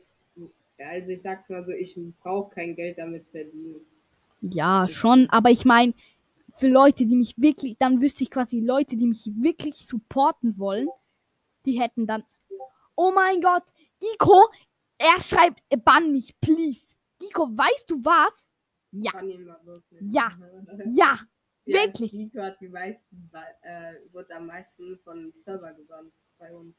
[0.88, 3.82] Also ich sag's mal so, ich brauche kein Geld damit verdienen.
[4.41, 5.94] Ja, schon, aber ich meine,
[6.56, 10.88] für Leute, die mich wirklich, dann wüsste ich quasi Leute, die mich wirklich supporten wollen,
[11.65, 12.24] die hätten dann.
[12.96, 13.63] Oh mein Gott,
[14.00, 14.50] Giko,
[14.98, 16.82] er schreibt, bann mich, please.
[17.20, 18.50] Giko, weißt du was?
[18.91, 19.12] Ja.
[20.02, 20.32] Ja.
[20.86, 21.20] ja,
[21.65, 22.13] Ja, wirklich.
[22.13, 23.30] Nico hat die meisten,
[23.62, 26.76] äh, wurde am meisten von Server gebannt bei uns.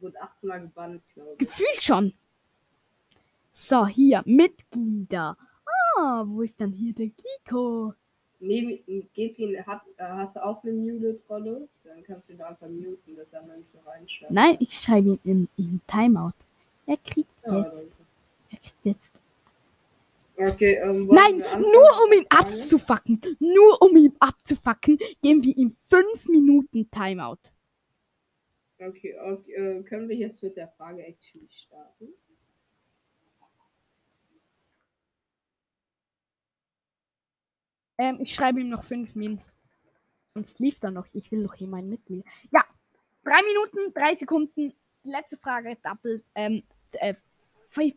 [0.00, 1.38] Wurde achtmal gebannt, glaube ich.
[1.38, 2.12] gefühlt schon.
[3.56, 5.36] So, hier, Mitglieder.
[5.96, 7.94] Ah, wo ist dann hier der Giko?
[8.40, 11.68] Neben, gib ihn, hat, äh, hast du auch eine Muted-Rolle?
[11.84, 14.30] Dann kannst du ihn einfach muten, dass er nicht so reinschaut.
[14.32, 16.32] Nein, ich schreibe ihn im, im Timeout.
[16.86, 17.86] Er kriegt Ja, jetzt, dann-
[18.50, 19.10] er kriegt jetzt
[20.36, 26.28] Okay, ähm, Nein, nur um ihn abzufacken, nur um ihn abzufacken, geben wir ihm fünf
[26.28, 27.38] Minuten Timeout.
[28.80, 32.08] Okay, okay äh, können wir jetzt mit der Frage actually starten?
[37.98, 39.42] Ähm, ich schreibe ihm noch fünf Minuten.
[40.34, 41.06] Sonst lief da noch.
[41.12, 42.24] Ich will hier meinen Mitglied.
[42.50, 42.64] Ja,
[43.22, 44.72] drei Minuten, drei Sekunden.
[45.04, 47.14] Letzte Frage, Double, ähm, äh,
[47.70, 47.94] fünf,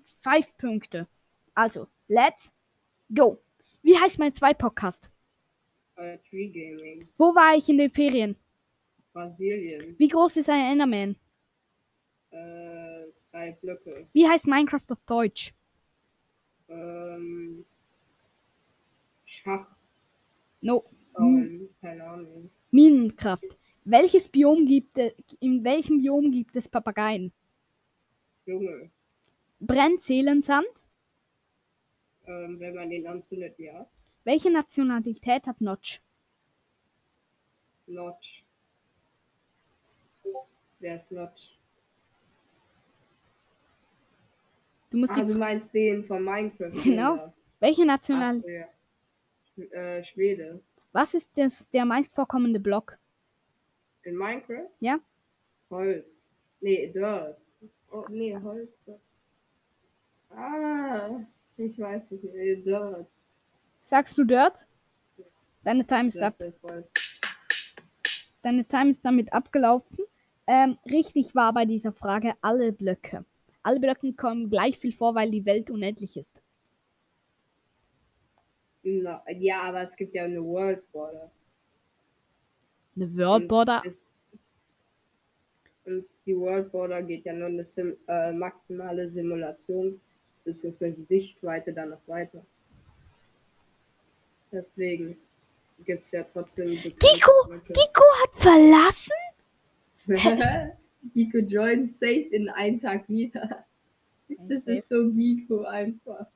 [0.57, 1.07] Punkte.
[1.55, 2.51] Also, let's
[3.13, 3.39] go.
[3.81, 5.09] Wie heißt mein zwei Podcast?
[5.95, 8.35] Äh, Tree Gaming, Wo war ich in den Ferien?
[9.13, 11.15] Brasilien, Wie groß ist ein Enderman?
[12.29, 15.53] äh, drei Blöcke, Wie heißt Minecraft auf Deutsch?
[16.67, 17.65] ähm,
[19.25, 19.76] Schach,
[20.67, 20.83] No,
[21.79, 23.57] keine Ahnung, Minenkraft.
[23.85, 27.31] Welches Biom gibt es, in welchem Biom gibt es Papageien?
[28.45, 28.91] Junge,
[29.61, 30.67] Brennseelensand.
[32.25, 33.89] ähm, wenn man den anzündet, ja,
[34.25, 36.01] Welche Nationalität hat Notch?
[37.87, 38.43] Notch.
[40.79, 41.57] Wer ist Notch?
[44.89, 46.71] Du musst Ah, die du meinst den von Minecraft.
[46.83, 47.33] Genau.
[47.59, 48.65] Welche Ach, National so, ja.
[48.65, 50.61] Sch- Äh, Schwede.
[50.91, 52.97] Was ist das, der meist vorkommende Block?
[54.03, 54.69] In Minecraft?
[54.79, 54.99] Ja.
[55.69, 56.31] Holz.
[56.61, 57.37] Nee, Dirt.
[57.91, 58.79] Oh, nee, Holz.
[60.29, 61.19] Ah,
[61.57, 62.23] ich weiß nicht.
[62.23, 63.07] Nee, Dirt.
[63.81, 64.65] Sagst du Dirt?
[65.63, 66.41] Deine Time ist ab.
[68.41, 69.97] Deine Time ist damit abgelaufen.
[70.45, 73.25] Ähm, richtig war bei dieser Frage alle Blöcke.
[73.63, 76.41] Alle Blöcke kommen gleich viel vor, weil die Welt unendlich ist.
[78.89, 81.29] Na, ja, aber es gibt ja eine World Border.
[82.95, 83.83] Eine World Border.
[85.83, 89.99] Und die World Border geht ja nur eine Sim äh, maximale Simulation,
[90.45, 92.45] beziehungsweise Sichtweite dann noch weiter.
[94.53, 95.17] Deswegen
[95.83, 96.69] gibt es ja trotzdem.
[96.69, 97.59] Giko!
[97.67, 99.11] Giko hat verlassen?
[101.13, 103.65] Giko joint safe in einem Tag wieder.
[104.47, 106.27] Das ist so Giko einfach.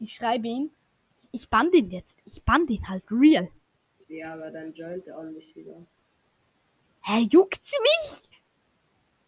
[0.00, 0.70] Ich schreibe ihn.
[1.34, 2.20] Ich bann den jetzt.
[2.24, 3.48] Ich bann den halt real.
[4.06, 5.84] Ja, aber dann joint er auch nicht wieder.
[7.02, 8.28] Hä, juckt's mich?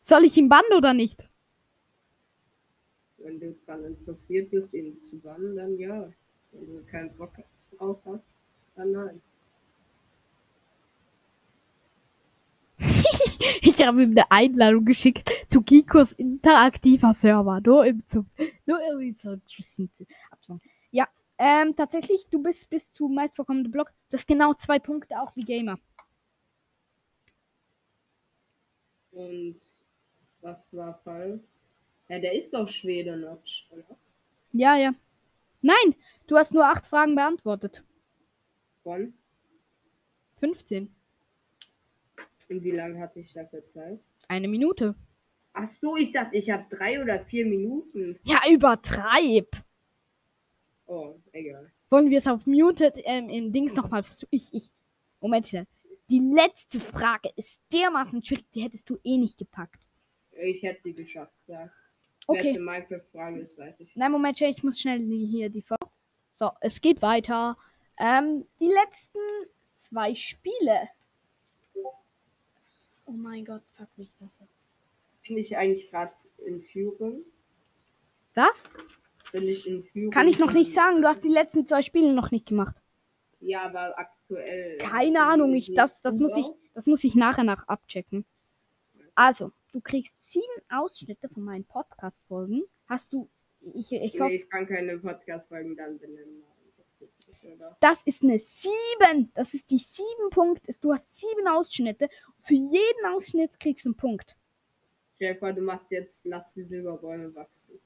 [0.03, 1.29] Soll ich ihn bannen oder nicht?
[3.19, 6.09] Wenn du daran interessiert bist, ihn zu bannen, dann ja.
[6.53, 7.33] Wenn du keinen Bock
[7.77, 8.23] drauf hast,
[8.77, 9.21] dann nein.
[13.62, 17.61] Ich habe ihm eine Einladung geschickt zu Kikos interaktiver Server.
[17.61, 18.27] Nur im zum,
[18.64, 19.14] nur irgendwie.
[19.23, 19.37] Ja,
[21.38, 23.92] Ähm, tatsächlich, du bist bis zu meistvorkommende Block.
[24.09, 25.79] Du hast genau zwei Punkte, auch wie Gamer.
[29.12, 29.57] Und
[30.40, 31.40] was war Fall?
[32.09, 33.99] Ja, der ist doch Schwede, Notch, oder?
[34.53, 34.94] Ja, ja.
[35.61, 35.94] Nein,
[36.27, 37.83] du hast nur acht Fragen beantwortet.
[38.83, 39.14] Von?
[40.38, 40.94] 15.
[42.49, 43.99] Und wie lange hatte ich dafür Zeit?
[44.29, 44.94] Eine Minute.
[45.53, 48.18] Ach so, ich dachte, ich habe drei oder vier Minuten.
[48.25, 49.49] Ja, übertreib.
[50.87, 51.70] Oh, egal.
[51.90, 54.29] Wollen wir es auf Muted ähm, im Dings nochmal versuchen?
[54.31, 54.70] Ich, ich.
[55.20, 55.66] Moment schnell.
[56.09, 59.81] Die letzte Frage ist dermaßen schwierig, die hättest du eh nicht gepackt.
[60.31, 61.70] Ich hätte die geschafft, ja.
[62.29, 62.53] Okay.
[62.55, 63.96] Wer Minecraft-Frage ist, weiß ich.
[63.96, 65.79] Nein, Moment ich muss schnell hier die Vor.
[66.35, 67.57] So, es geht weiter.
[67.99, 69.18] Ähm, die letzten
[69.75, 70.88] zwei Spiele.
[73.07, 74.38] Oh mein Gott, fuck mich das.
[75.27, 76.12] Bin ich eigentlich gerade
[76.44, 77.22] in Führung?
[78.35, 78.68] Was?
[79.37, 80.11] Bin ich in Führung?
[80.11, 82.77] Kann ich noch nicht sagen, du hast die letzten zwei Spiele noch nicht gemacht.
[83.40, 84.79] Ja, aber aktuell.
[84.79, 88.25] Keine Ahnung, ich, das, das, muss ich, das muss ich nachher nach abchecken.
[89.14, 92.62] Also, du kriegst sieben Ausschnitte von meinen Podcast-Folgen.
[92.87, 93.29] Hast du,
[93.75, 96.42] ich, ich Nee, hoffe, ich kann keine Podcast-Folgen dann benennen.
[97.81, 99.31] Das ist eine sieben.
[99.35, 100.66] Das ist die sieben Punkt.
[100.81, 102.09] Du hast sieben Ausschnitte.
[102.40, 104.35] Für jeden Ausschnitt kriegst du einen Punkt.
[105.16, 107.79] Stell dir vor, du machst jetzt, lass die Silberbäume wachsen.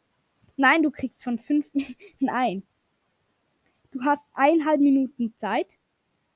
[0.60, 1.70] Nein, du kriegst von fünf.
[2.20, 2.62] Nein.
[3.92, 5.66] Du hast eineinhalb Minuten Zeit.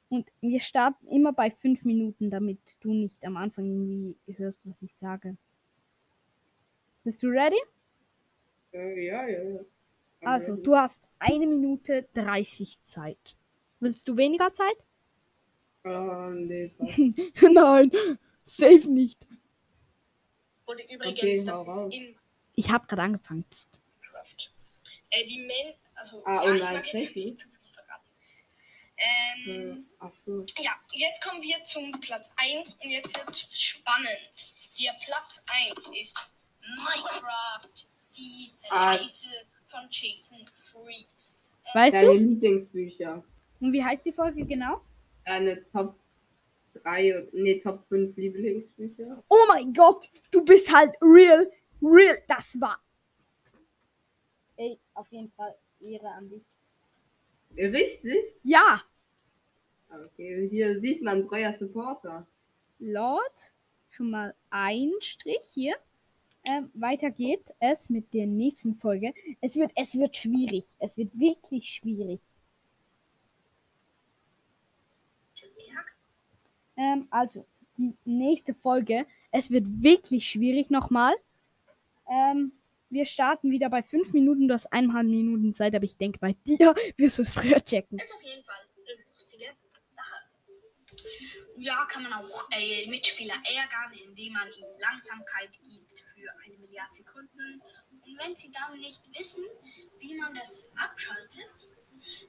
[0.09, 4.81] Und wir starten immer bei fünf Minuten, damit du nicht am Anfang irgendwie hörst, was
[4.81, 5.37] ich sage.
[7.03, 7.61] Bist du ready?
[8.73, 9.61] Äh, ja, ja, ja.
[10.23, 13.37] Also, du hast eine Minute 30 Zeit.
[13.79, 14.77] Willst du weniger Zeit?
[15.85, 16.75] Oh, nee.
[17.43, 17.91] Nein,
[18.47, 19.27] safe nicht.
[20.65, 22.17] Und übrigens, Okay, das ist in
[22.55, 23.45] Ich habe gerade angefangen.
[23.51, 23.84] Psst.
[25.17, 27.17] Äh, die Mail, also, Ah, oh ja, ich nein, mag jetzt Technik.
[27.25, 28.05] nicht zu viel verraten.
[28.97, 30.45] Ähm, Äh, Ach so.
[30.59, 34.09] ja, jetzt kommen wir zum Platz 1 und jetzt wird spannend.
[34.81, 36.17] Der Platz 1 ist
[36.61, 37.69] Minecraft,
[38.17, 38.93] die Ah.
[38.93, 39.29] Reise
[39.67, 41.05] von Jason Free.
[41.75, 42.13] Weißt Deine du?
[42.15, 43.23] Lieblingsbücher.
[43.61, 44.81] Und wie heißt die Folge genau?
[45.25, 45.97] Deine Top
[46.83, 49.23] 3, und- nee, Top 5 Lieblingsbücher.
[49.29, 51.51] Oh mein Gott, du bist halt real,
[51.81, 52.23] real.
[52.29, 52.81] Das war.
[54.57, 56.43] Ey, auf jeden Fall Ehre an dich.
[57.57, 58.37] Richtig?
[58.43, 58.83] Ja,
[60.03, 62.27] Okay, hier sieht man treuer Supporter.
[62.79, 63.53] Lord,
[63.91, 65.77] schon mal ein Strich hier.
[66.47, 69.15] Ähm, weiter geht es mit der nächsten Folge.
[69.41, 70.65] Es wird, es wird schwierig.
[70.79, 72.21] Es wird wirklich schwierig.
[76.77, 79.07] Ähm, also, die nächste Folge.
[79.31, 81.15] Es wird wirklich schwierig nochmal.
[82.09, 82.53] Ähm,
[82.91, 84.49] wir starten wieder bei fünf Minuten.
[84.49, 87.99] Du hast eineinhalb Minuten Zeit, aber ich denke, bei dir wirst du es früher checken.
[87.99, 89.47] Ist auf jeden Fall eine lustige
[89.89, 90.15] Sache.
[91.57, 96.95] Ja, kann man auch äh, Mitspieler ärgern, indem man ihnen Langsamkeit gibt für eine Milliarde
[96.95, 97.63] Sekunden.
[98.07, 99.45] Und wenn sie dann nicht wissen,
[99.99, 101.69] wie man das abschaltet,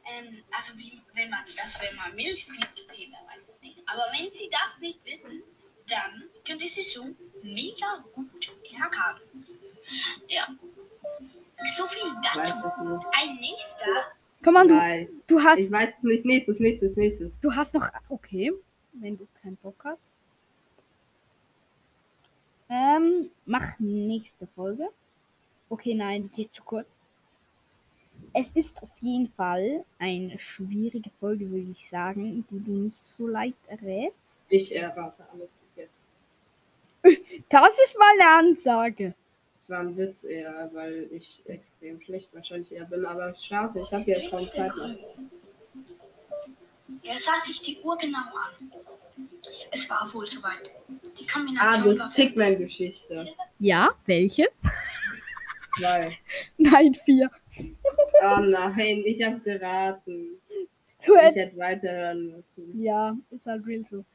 [0.06, 3.78] ähm, also wie, wenn man das, wenn man Milch trinkt, okay, wer weiß das nicht.
[3.86, 5.44] Aber wenn sie das nicht wissen,
[5.88, 9.22] dann könnt ihr sie so mega gut ärgern.
[10.28, 10.48] Ja.
[11.67, 12.54] So viel dazu.
[13.12, 15.60] Ein nächster Komm on, du, du hast.
[15.60, 16.24] ich weiß nicht.
[16.24, 17.39] Nächstes, nächstes, nächstes.
[17.39, 17.89] Du hast noch.
[18.10, 18.54] Okay,
[18.93, 20.04] wenn du keinen Bock hast.
[22.69, 24.89] Ähm, mach nächste Folge.
[25.69, 26.89] Okay, nein, die geht zu kurz.
[28.34, 33.28] Es ist auf jeden Fall eine schwierige Folge, würde ich sagen, die du nicht so
[33.28, 34.17] leicht errätst.
[34.50, 36.04] Ich errate alles jetzt.
[37.50, 39.13] Das ist mal eine Ansage.
[39.65, 43.80] Es war ein Witz eher, weil ich extrem schlecht wahrscheinlich eher bin, aber ich starte.
[43.80, 44.95] Ich habe ja kaum Zeit mehr.
[47.01, 48.71] Er sah sich die Uhr genau an.
[49.71, 50.71] Es war wohl soweit.
[51.19, 53.28] Die Ah, Kombination war das Pigman-Geschichte.
[53.58, 54.49] Ja, welche?
[55.80, 56.15] Zwei.
[56.58, 57.31] Nein, vier.
[58.21, 60.40] Oh nein, ich habe geraten.
[61.04, 62.79] Du Ich hätt- hätte weiterhören müssen.
[62.79, 64.06] ja, ist halt real so.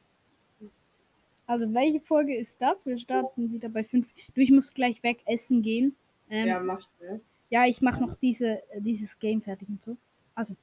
[1.51, 2.87] Also, welche Folge ist das?
[2.87, 4.07] Wir starten wieder bei fünf.
[4.37, 5.97] Du, ich muss gleich weg essen gehen.
[6.31, 6.61] Ähm, Ja, ja.
[6.61, 7.21] mach schnell.
[7.69, 9.97] ich mache noch diese, äh, dieses Game fertig und so.
[10.37, 10.55] Also,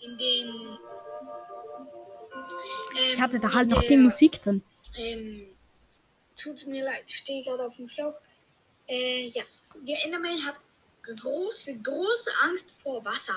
[0.00, 0.48] in den.
[3.06, 4.62] ich Ähm, hatte da halt noch die der- Musik drin.
[4.98, 5.46] Ähm,
[6.36, 8.20] tut mir leid, ich stehe gerade auf dem Schlauch.
[8.88, 9.44] Äh, ja,
[9.86, 10.56] der Enderman hat
[11.04, 13.34] große, große Angst vor Wasser.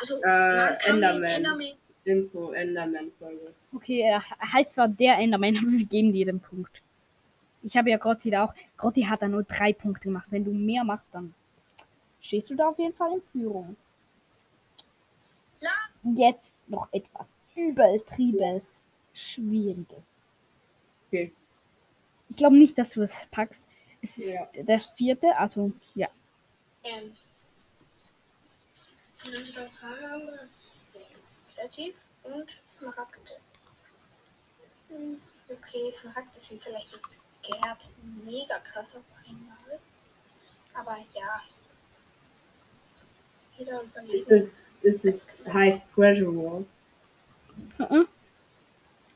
[0.00, 1.72] Also, Äh, man kann den Enderman.
[2.04, 3.54] Info, Enderman-Folge.
[3.74, 4.22] Okay, er
[4.52, 6.82] heißt zwar der Enderman, aber wir geben dir den Punkt.
[7.62, 8.54] Ich habe ja Grotti da auch.
[8.76, 10.26] Grotti hat da nur drei Punkte gemacht.
[10.30, 11.34] Wenn du mehr machst, dann
[12.20, 13.76] stehst du da auf jeden Fall in Führung.
[15.60, 15.70] La
[16.16, 18.62] jetzt noch etwas übertriebenes,
[19.12, 20.02] schwieriges.
[21.08, 21.32] Okay.
[22.30, 23.62] Ich glaube nicht, dass du es packst.
[24.00, 24.62] Es ist Ja.
[24.62, 26.08] der vierte, also ja.
[26.82, 27.12] Ähm.
[31.60, 32.48] Kreativ und
[32.78, 33.36] Smaragde.
[34.88, 37.80] Hm, Okay, Smaragde sind vielleicht jetzt gerade
[38.24, 39.80] mega krass auf einmal.
[40.74, 41.42] Aber ja.
[43.58, 44.30] Jeder überlegt.
[44.82, 46.64] Ist heißt Treasure Wall.
[47.78, 48.08] Mhm.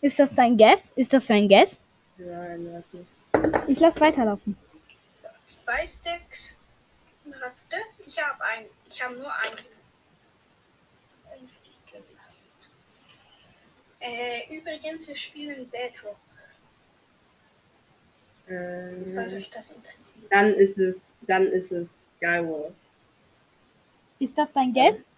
[0.01, 0.91] Ist das dein Guess?
[0.97, 1.79] Ist das dein Guess?
[2.19, 2.85] Nein,
[3.33, 3.71] warte.
[3.71, 4.59] Ich lass weiterlaufen.
[5.49, 6.59] Zwei Stacks
[7.23, 7.77] Smaragde.
[8.05, 8.67] Ich habe einen.
[8.87, 9.33] Ich habe nur.
[9.33, 9.57] Einen
[11.49, 12.45] für dich drin lassen.
[14.05, 16.19] Äh, übrigens, wir spielen Bedrock,
[19.15, 20.31] falls Äh, euch das interessiert.
[20.31, 22.91] dann ist es, dann ist es Skywars.
[24.19, 25.09] Ist das dein Guess?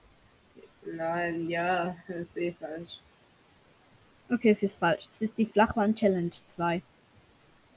[0.85, 3.01] Nein, ja, das ist eh falsch.
[4.31, 5.05] Okay, es ist falsch.
[5.05, 6.83] Es ist die Flachwand Challenge 2.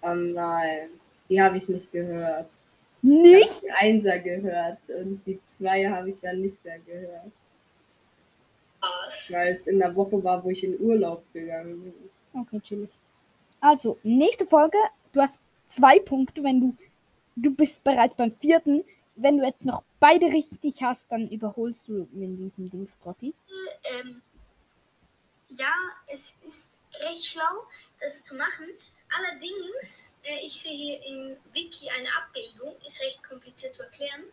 [0.01, 0.89] Oh nein,
[1.29, 2.49] die habe ich nicht gehört.
[2.51, 3.49] Ich Nicht?
[3.55, 7.31] habe die Einser gehört und die zwei habe ich dann nicht mehr gehört.
[9.31, 11.93] Weil es in der Woche war, wo ich in Urlaub gegangen bin.
[12.33, 12.89] Okay, chillig.
[13.59, 14.77] Also, nächste Folge.
[15.11, 16.75] Du hast zwei Punkte, wenn du.
[17.35, 18.83] Du bist bereits beim vierten.
[19.15, 23.33] Wenn du jetzt noch beide richtig hast, dann überholst du in diesem Ding, Scotty.
[23.83, 24.21] ähm,
[25.49, 25.73] ja,
[26.07, 27.67] es ist recht schlau,
[27.99, 28.65] das zu machen.
[29.17, 34.23] Allerdings, äh, ich sehe hier im Wiki eine Abbildung, ist recht kompliziert zu erklären.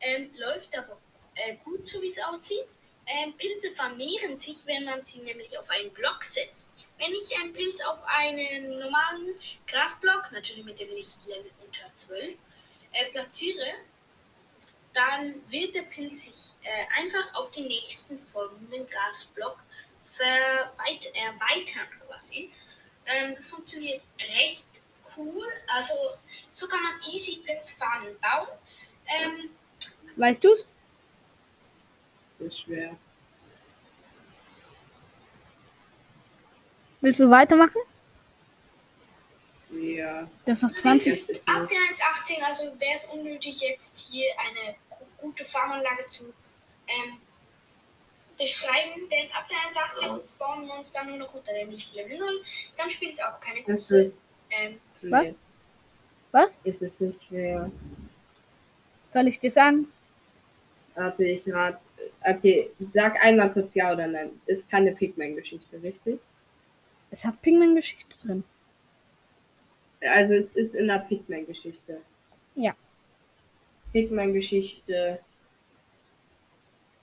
[0.00, 0.98] Ähm, läuft aber
[1.34, 2.66] äh, gut, so wie es aussieht.
[3.12, 6.70] Ähm, Pilze vermehren sich, wenn man sie nämlich auf einen Block setzt.
[6.98, 9.34] Wenn ich einen Pilz auf einen normalen
[9.66, 12.38] Grasblock, natürlich mit dem Lichtlevel unter 12,
[12.92, 13.66] äh, platziere,
[14.92, 19.58] dann wird der Pilz sich äh, einfach auf den nächsten folgenden Grasblock
[21.14, 22.50] erweitern quasi.
[23.06, 24.66] Ähm, das funktioniert recht
[25.16, 25.46] cool.
[25.66, 25.94] Also
[26.54, 28.48] so kann man easy Pilzfarmen bauen.
[29.06, 29.50] Ähm,
[30.16, 30.66] Weißt du's?
[32.40, 32.96] Das ist schwer.
[37.00, 37.80] Willst du weitermachen?
[39.72, 40.28] Ja.
[40.44, 41.12] Du hast noch Das 20.
[41.12, 46.24] ist ab der 1.18, also wäre es unnötig, jetzt hier eine gu- gute Farmanlage zu
[46.88, 47.18] ähm,
[48.36, 49.58] beschreiben, denn ab der
[50.18, 52.44] 1.18 spawnen wir uns dann nur noch unter der nicht Level 0.
[52.76, 54.02] Dann spielt es auch keine Das große.
[54.02, 54.14] ist,
[54.50, 55.26] Ähm, Was?
[56.32, 56.52] Was?
[56.64, 57.70] Es ist nicht schwer.
[59.12, 59.90] Soll ich dir sagen?
[60.94, 61.80] Warte, ich rat.
[62.24, 64.30] Okay, sag einmal kurz ja oder nein.
[64.46, 66.20] Ist keine Pigman-Geschichte, richtig?
[67.10, 68.44] Es hat Pigman-Geschichte drin.
[70.02, 72.00] Also es ist in der Pigman-Geschichte.
[72.54, 72.74] Ja.
[73.92, 75.20] Pigman-Geschichte.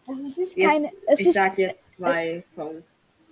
[0.07, 0.91] Also es ist Jetzt- keine.
[1.07, 2.83] Es Ich ist, sag jetzt zwei von.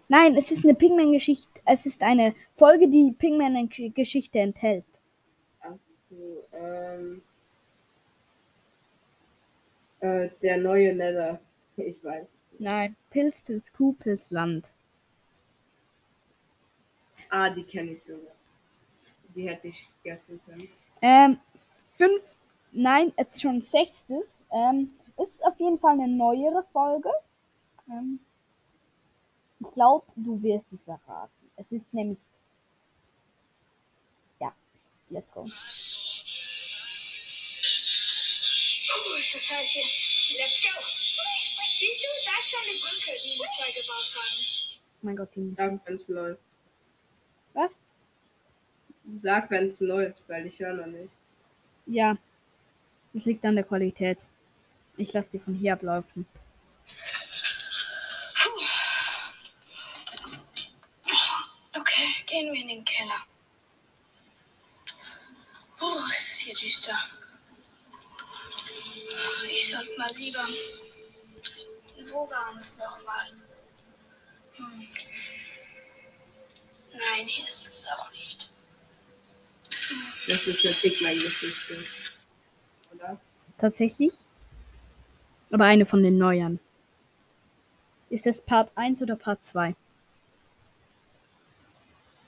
[0.08, 1.48] Nein, es ist eine Pigman-Geschichte.
[1.66, 4.86] Es ist eine Folge, die Pigman-Geschichte enthält.
[5.62, 7.22] Achso, ähm.
[10.02, 11.40] Äh, der neue Nether.
[11.78, 12.28] Ich weiß.
[12.60, 12.96] Nein.
[13.10, 14.66] Pilz, Pilz, Kuh, Pilz, Land.
[17.30, 18.34] Ah, die kenne ich sogar.
[19.36, 20.70] Die hätte ich gegessen können.
[21.02, 21.40] Ähm,
[21.90, 22.38] fünf,
[22.72, 24.26] nein, jetzt schon sechstes.
[24.52, 27.10] Ähm, ist auf jeden Fall eine neuere Folge.
[27.90, 28.20] Ähm,
[29.60, 31.52] ich glaube, du wirst es erraten.
[31.58, 32.20] Es ist nämlich.
[34.40, 34.54] Ja,
[35.10, 35.42] let's go.
[35.42, 35.50] Oh,
[39.20, 39.84] ist das heiß hier.
[40.38, 41.05] Let's go.
[41.78, 44.82] Siehst du, da ist schon eine Brücke, die wir zwei gebaut haben.
[45.02, 45.58] Mein Gott, die Musik.
[45.58, 46.42] Sag, wenn es läuft.
[47.54, 47.72] Was?
[49.18, 51.12] Sag, wenn es läuft, weil ich höre noch nicht.
[51.86, 52.18] Ja,
[53.14, 54.20] es liegt an der Qualität.
[54.96, 56.26] Ich lasse die von hier ablaufen.
[61.78, 63.28] Okay, gehen wir in den Keller.
[65.82, 66.98] Oh, es ist hier düster.
[69.50, 70.95] Ich sollte mal lieber.
[72.12, 73.30] Wo waren es nochmal?
[74.58, 74.88] Hm.
[76.92, 78.50] Nein, hier ist es auch nicht.
[80.28, 81.84] Das ist eine Pigman-Geschichte.
[82.94, 83.20] Oder?
[83.58, 84.14] Tatsächlich.
[85.52, 86.60] Aber eine von den neueren.
[88.10, 89.76] Ist das Part 1 oder Part 2?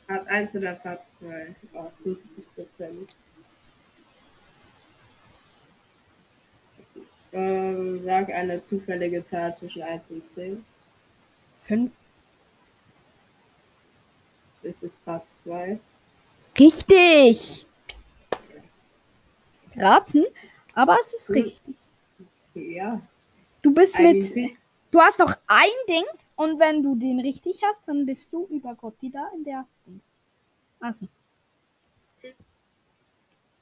[0.07, 1.55] Part 1 oder Part 2?
[1.73, 3.15] Oh, 50 Prozent.
[7.33, 10.65] Ähm, sag eine zufällige Zahl zwischen 1 und 10.
[11.63, 11.91] 5?
[14.63, 15.79] Das ist Part 2.
[16.59, 17.65] Richtig!
[19.75, 20.25] Raten,
[20.73, 21.35] aber es ist Hm.
[21.43, 21.75] richtig.
[22.55, 23.01] Ja.
[23.61, 24.33] Du bist mit.
[24.89, 28.73] Du hast noch ein Dings und wenn du den richtig hast, dann bist du über
[28.73, 30.03] Gotti da in der Dings.
[30.79, 31.07] Also.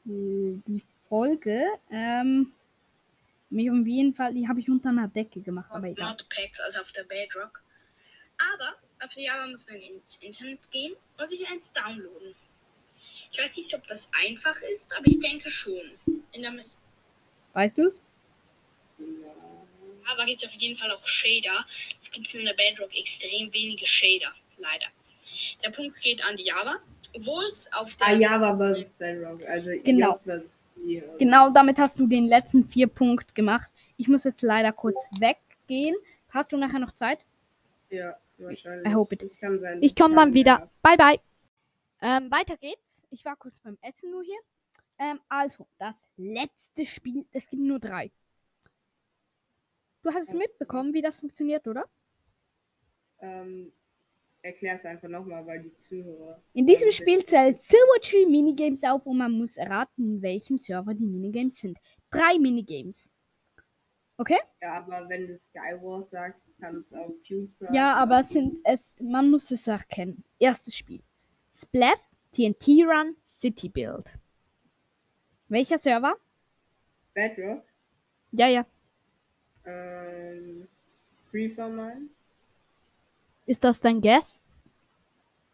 [0.05, 2.51] Die die Folge, ähm,
[3.55, 6.09] mich auf jeden Fall, die habe ich unter einer Decke gemacht, aber egal.
[6.11, 7.61] Modpacks, also auf der Bedrock.
[8.37, 12.35] Aber auf die Java muss man ins Internet gehen und sich eins downloaden.
[13.31, 15.91] Ich weiß nicht, ob das einfach ist, aber ich denke schon.
[16.31, 16.53] In der
[17.53, 17.99] Weißt du's?
[18.99, 21.65] Java gibt es auf jeden Fall auch Shader.
[22.01, 24.87] Es gibt in der Bedrock extrem wenige Shader, leider.
[25.63, 26.77] Der Punkt geht an die Java,
[27.13, 29.41] obwohl es auf der Ah, Java versus Bedrock.
[29.47, 30.19] Also Genau.
[30.25, 30.43] J
[31.17, 33.69] Genau, damit hast du den letzten vier Punkt gemacht.
[33.97, 35.95] Ich muss jetzt leider kurz weggehen.
[36.29, 37.25] Hast du nachher noch Zeit?
[37.89, 38.91] Ja, wahrscheinlich.
[38.91, 39.23] I hope it.
[39.23, 40.59] Ich dass komme dann wieder.
[40.59, 41.19] mehr- Bye, bye.
[42.01, 43.05] Ähm, weiter geht's.
[43.09, 44.39] Ich war kurz beim Essen nur hier.
[44.97, 47.25] Ähm, also, das letzte Spiel.
[47.31, 48.11] Es gibt nur drei.
[50.03, 51.85] Du hast es mitbekommen, wie das funktioniert, oder?
[53.19, 53.71] Ähm,
[54.45, 56.39] Erklär es einfach nochmal, weil die Zuhörer.
[56.53, 61.07] In diesem Spiel zählt Silvertree Minigames auf und man muss erraten, in welchem Server die
[61.07, 61.79] Minigames sind.
[62.11, 63.09] Drei Minigames.
[64.17, 64.37] Okay?
[64.61, 67.73] Ja, aber wenn du Skywars sagst, kann es auch Pewter.
[67.73, 70.23] Ja, aber es sind es, man muss es erkennen.
[70.37, 71.01] Erstes Spiel.
[71.51, 71.97] Splash,
[72.31, 74.13] TNT Run, City Build.
[75.47, 76.13] Welcher Server?
[77.15, 77.63] Bedrock.
[78.31, 78.63] Ja, ja.
[79.65, 80.67] Ähm,
[81.31, 82.09] Freeformine.
[83.45, 84.41] Ist das dein Guess?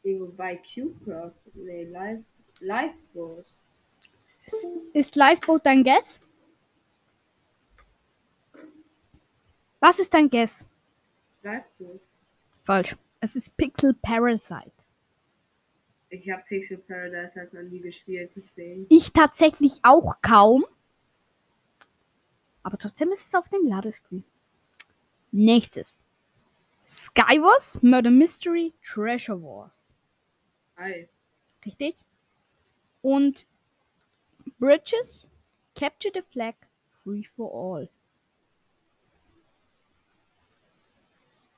[0.04, 1.34] Nee, wobei Cubecraft.
[1.54, 2.24] Nee, Live.
[2.60, 3.58] Live Wars.
[4.46, 6.20] Ist, ist Lifeboat dein Guess?
[9.80, 10.66] Was ist dein Guess?
[11.44, 12.02] Wars.
[12.64, 12.96] Falsch.
[13.20, 14.72] Es ist Pixel Parasite.
[16.10, 18.86] Ich habe Pixel Paradise halt noch nie gespielt, deswegen.
[18.90, 20.66] Ich tatsächlich auch kaum.
[22.64, 24.24] Aber trotzdem ist es auf dem Ladescreen.
[25.32, 25.96] Nächstes.
[26.92, 29.94] Skywars, Murder Mystery, Treasure Wars.
[30.76, 31.08] Ei.
[31.66, 32.04] Richtig?
[33.02, 33.46] Und
[34.60, 35.26] Bridges,
[35.74, 36.56] Capture the Flag,
[37.04, 37.88] Free for All.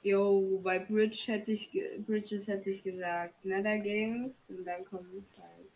[0.04, 3.44] Jo, bei Bridge hätte ich ge- Bridges hätte ich gesagt.
[3.44, 5.70] Nether Games und dann kommen halt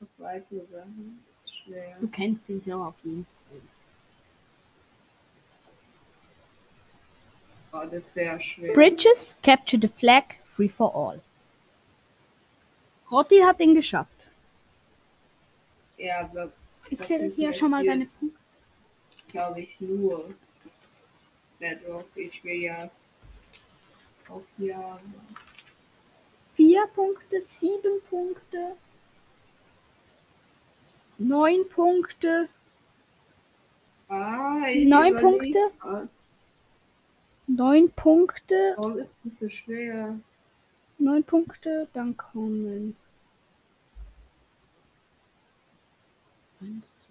[0.00, 1.24] noch weitere Sachen.
[1.36, 1.96] ist schwer.
[2.00, 3.60] Du kennst den Server auf jeden Fall.
[3.62, 3.64] Oh, das
[5.56, 7.65] ist sehr schwer.
[8.74, 10.24] Bridges, Capture the Flag,
[10.54, 11.20] Free for All.
[13.10, 14.26] Rotti hat den geschafft.
[15.96, 16.52] Ja, aber
[16.88, 18.38] Ich zähle hier schon mal deine Punkte.
[19.28, 20.34] glaube ich nur
[21.58, 22.08] Bedrock.
[22.16, 22.90] Ich will ja
[24.28, 24.98] auch ja.
[26.54, 28.76] Vier Punkte, sieben Punkte,
[31.18, 32.48] neun Punkte,
[34.08, 35.58] Ah, ich Neun Punkte?
[35.80, 36.08] grad.
[37.46, 40.18] Neun Punkte, Warum ist das so schwer?
[40.98, 42.96] neun Punkte, dann kommen.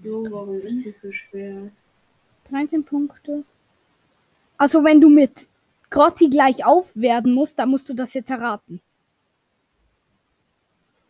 [0.04, 1.72] Jo, warum ist das so schwer?
[2.50, 3.44] 13 Punkte.
[4.58, 5.48] Also wenn du mit
[5.90, 8.82] Grotti gleich auf werden musst, dann musst du das jetzt erraten.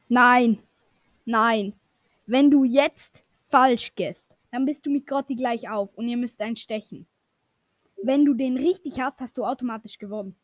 [0.09, 0.59] Nein.
[1.25, 1.73] Nein.
[2.27, 6.41] Wenn du jetzt falsch gehst, dann bist du mit Grotti gleich auf und ihr müsst
[6.41, 7.05] einen stechen.
[8.01, 10.35] Wenn du den richtig hast, hast du automatisch gewonnen.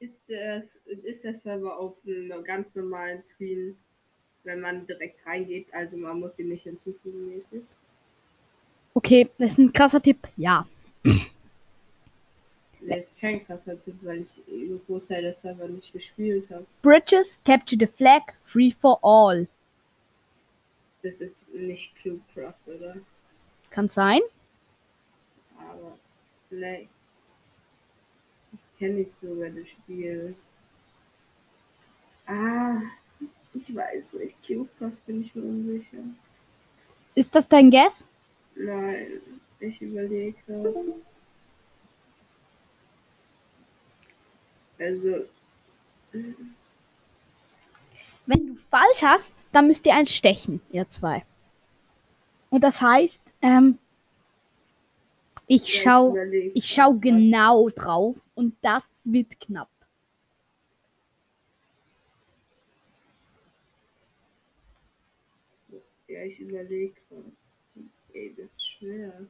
[0.00, 3.76] Ist, es, ist der Server auf einem ganz normalen Screen,
[4.42, 5.72] wenn man direkt reingeht?
[5.72, 7.62] Also man muss ihn nicht hinzufügen mäßig.
[8.94, 10.28] Okay, das ist ein krasser Tipp.
[10.36, 10.66] Ja.
[12.86, 16.66] Nee, ist kein krasser Tipp, weil ich den Großteil der Server nicht gespielt habe.
[16.82, 19.48] Bridges, Capture the Flag, Free for All.
[21.02, 22.96] Das ist nicht Cubecraft, oder?
[23.70, 24.20] Kann sein.
[25.58, 25.98] Aber
[26.60, 26.88] nee.
[28.52, 30.34] Das kenne ich sogar, das Spiel.
[32.26, 32.80] Ah,
[33.52, 34.36] ich weiß nicht.
[34.46, 35.98] Cubecraft bin ich mir unsicher.
[37.14, 38.04] Ist das dein Guess?
[38.54, 39.20] Nein,
[39.60, 40.94] ich überlege gerade.
[44.78, 45.24] Also,
[48.26, 51.24] Wenn du falsch hast, dann müsst ihr eins stechen, ihr zwei.
[52.50, 53.78] Und das heißt, ähm,
[55.46, 56.16] ich schau,
[56.54, 59.70] ich schau genau drauf und das wird knapp.
[66.08, 67.84] Ja, ich überlege was.
[68.12, 69.26] Ey, das ist schwer.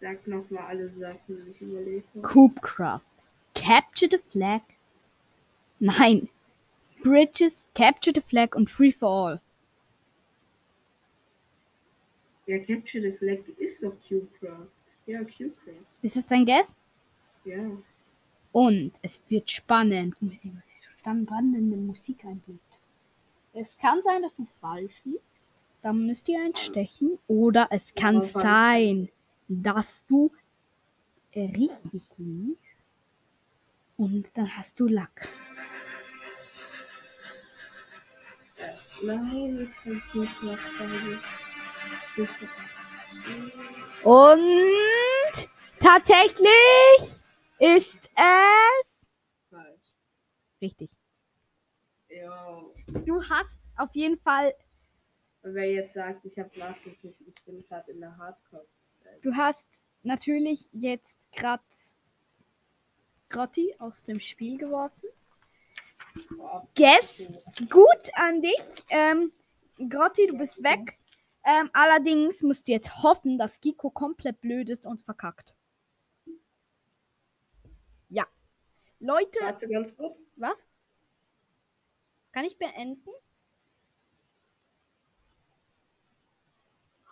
[0.00, 2.04] Sag nochmal alle Sachen, die ich überlege.
[2.22, 3.02] Coopcraft.
[3.54, 4.62] Capture the Flag.
[5.80, 6.28] Nein.
[7.02, 9.40] Bridges, Capture the Flag und Free for All.
[12.52, 14.68] Ja, Capture the Flag ist doch Cubecraft.
[15.06, 15.86] Ja, Cubecraft.
[16.02, 16.76] Ist das dein Guess?
[17.46, 17.78] Ja.
[18.52, 20.20] Und es wird spannend.
[20.20, 22.60] Muss ich, muss ich so spannende Musik einbinden.
[23.54, 25.24] Es kann sein, dass du falsch liegst.
[25.80, 27.18] Dann müsst ihr einstechen.
[27.26, 28.32] Oder es kann falsch.
[28.32, 29.08] sein,
[29.48, 30.30] dass du
[31.30, 32.60] äh, richtig liegst.
[33.96, 35.26] Und dann hast du Lack.
[39.02, 41.18] Nein, ich kann Cubecraft sagen.
[44.04, 45.48] Und
[45.80, 47.22] tatsächlich
[47.58, 49.06] ist es
[49.50, 49.80] Falsch.
[50.60, 50.90] richtig.
[52.08, 52.62] Ja.
[53.06, 54.54] Du hast auf jeden Fall,
[55.42, 58.66] Und wer jetzt sagt, ich habe nachgeguckt, ich bin gerade in der Hardcore.
[59.22, 59.68] du hast
[60.02, 61.62] natürlich jetzt gerade
[63.30, 65.08] Grotti aus dem Spiel geworfen.
[66.74, 67.32] Guess,
[67.70, 68.84] gut an dich.
[68.90, 69.32] Ähm,
[69.88, 70.98] Grotti, du bist weg.
[71.44, 75.54] Ähm, allerdings musst du jetzt hoffen, dass Giko komplett blöd ist und verkackt.
[78.08, 78.26] Ja.
[79.00, 80.16] Leute, Warte ganz kurz.
[80.36, 80.64] was?
[82.32, 83.10] Kann ich beenden?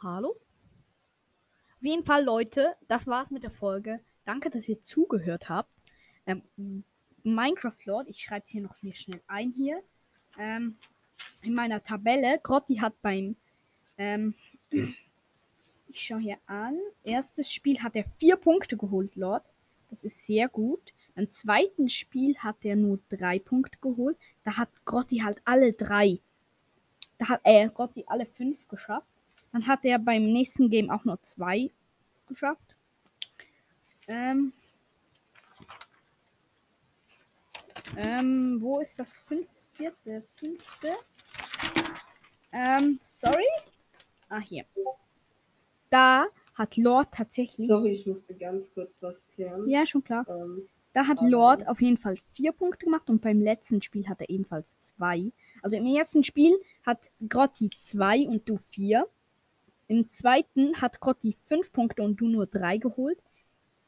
[0.02, 0.30] Hallo?
[0.30, 4.00] Auf jeden Fall, Leute, das war's mit der Folge.
[4.24, 5.70] Danke, dass ihr zugehört habt.
[6.26, 6.84] Ähm,
[7.22, 9.82] Minecraft Lord, ich schreibe es hier noch mir schnell ein hier.
[10.38, 10.78] Ähm,
[11.42, 13.36] in meiner Tabelle, Grotti hat beim,
[14.00, 14.34] ähm,
[14.70, 19.44] ich schaue hier an, erstes Spiel hat er vier Punkte geholt, Lord.
[19.90, 20.94] Das ist sehr gut.
[21.14, 24.16] Beim zweiten Spiel hat er nur drei Punkte geholt.
[24.42, 26.18] Da hat Grotti halt alle drei.
[27.18, 29.06] Da hat er äh, Grotti alle fünf geschafft.
[29.52, 31.70] Dann hat er beim nächsten Game auch nur zwei
[32.26, 32.76] geschafft.
[34.08, 34.54] Ähm,
[37.98, 39.60] ähm, wo ist das fünfte?
[39.74, 40.96] Vierte, fünfte?
[42.52, 43.46] Ähm, sorry?
[44.30, 44.64] Ah, hier.
[45.90, 47.66] Da hat Lord tatsächlich.
[47.66, 49.68] Sorry, ich musste ganz kurz was klären.
[49.68, 50.26] Ja, schon klar.
[50.28, 51.28] Ähm, Da hat Ähm.
[51.28, 55.30] Lord auf jeden Fall vier Punkte gemacht und beim letzten Spiel hat er ebenfalls zwei.
[55.62, 59.06] Also im ersten Spiel hat Grotti zwei und du vier.
[59.86, 63.18] Im zweiten hat Grotti fünf Punkte und du nur drei geholt.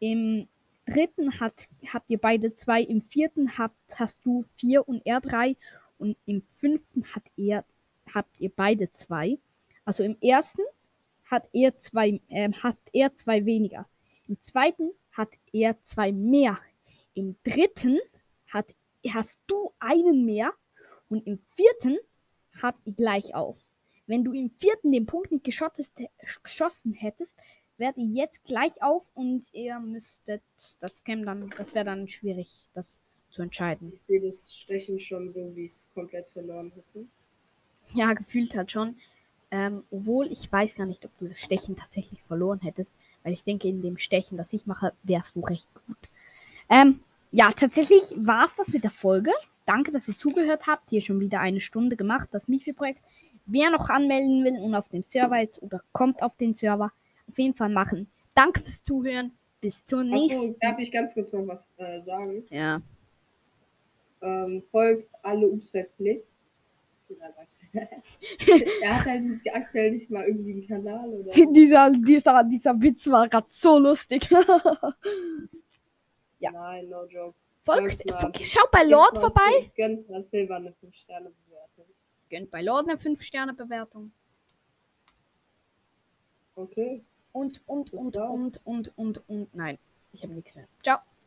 [0.01, 0.49] Im
[0.87, 2.83] dritten hat, habt ihr beide zwei.
[2.83, 5.57] Im vierten habt, hast du vier und er drei.
[5.99, 7.65] Und im fünften hat er,
[8.13, 9.39] habt ihr beide zwei.
[9.85, 10.63] Also im ersten
[11.25, 13.89] hat er zwei, ähm, hast er zwei weniger.
[14.29, 16.59] Im zweiten hat er zwei mehr.
[17.15, 17.99] Im dritten
[18.49, 18.75] hat,
[19.09, 20.53] hast du einen mehr
[21.09, 21.99] und im vierten
[22.61, 23.73] habt ihr gleich auf.
[24.07, 25.93] Wenn du im vierten den Punkt nicht geschottest,
[26.43, 27.37] geschossen hättest,
[27.77, 30.43] wärt ihr jetzt gleich auf und ihr müsstet
[30.81, 32.99] das käme dann, das wäre dann schwierig, das
[33.31, 33.93] zu entscheiden.
[33.95, 37.07] ich sehe das Stechen schon so, wie ich es komplett verloren hätte.
[37.95, 38.97] Ja, gefühlt hat schon.
[39.53, 42.91] Ähm, obwohl ich weiß gar nicht, ob du das Stechen tatsächlich verloren hättest,
[43.23, 45.99] weil ich denke, in dem Stechen, das ich mache, wärst du recht gut.
[46.71, 47.01] Ähm,
[47.33, 49.31] ja, tatsächlich war es das mit der Folge.
[49.67, 50.89] Danke, dass ihr zugehört habt.
[50.89, 53.01] Hier schon wieder eine Stunde gemacht, das Mifi-Projekt.
[53.45, 56.91] Wer noch anmelden will und auf dem Server ist oder kommt auf den Server,
[57.29, 58.09] auf jeden Fall machen.
[58.35, 59.33] Danke fürs Zuhören.
[59.61, 60.59] Bis zur nächsten.
[60.61, 62.43] darf ich ganz kurz noch was äh, sagen?
[62.49, 62.81] Ja.
[64.23, 65.47] Ähm, folgt alle
[67.21, 67.89] Upside
[68.83, 71.33] er hat halt aktuell nicht mal irgendwie einen Kanal oder.
[71.53, 74.29] dieser, dieser, dieser Witz war gerade so lustig.
[76.43, 76.51] Ja.
[76.51, 77.37] Nein, no joke.
[77.63, 78.03] Folgt,
[78.45, 79.71] schaut bei Lord Gönnt vorbei.
[79.77, 81.85] Gönnt mal Silber eine 5-Sterne-Bewertung.
[82.29, 84.11] Gönnt bei Lord eine 5-Sterne-Bewertung.
[86.57, 87.05] Okay.
[87.31, 89.79] Und, und, und, und, und, und, und, nein.
[90.13, 90.67] Ich habe nichts mehr.
[90.83, 90.99] Ciao.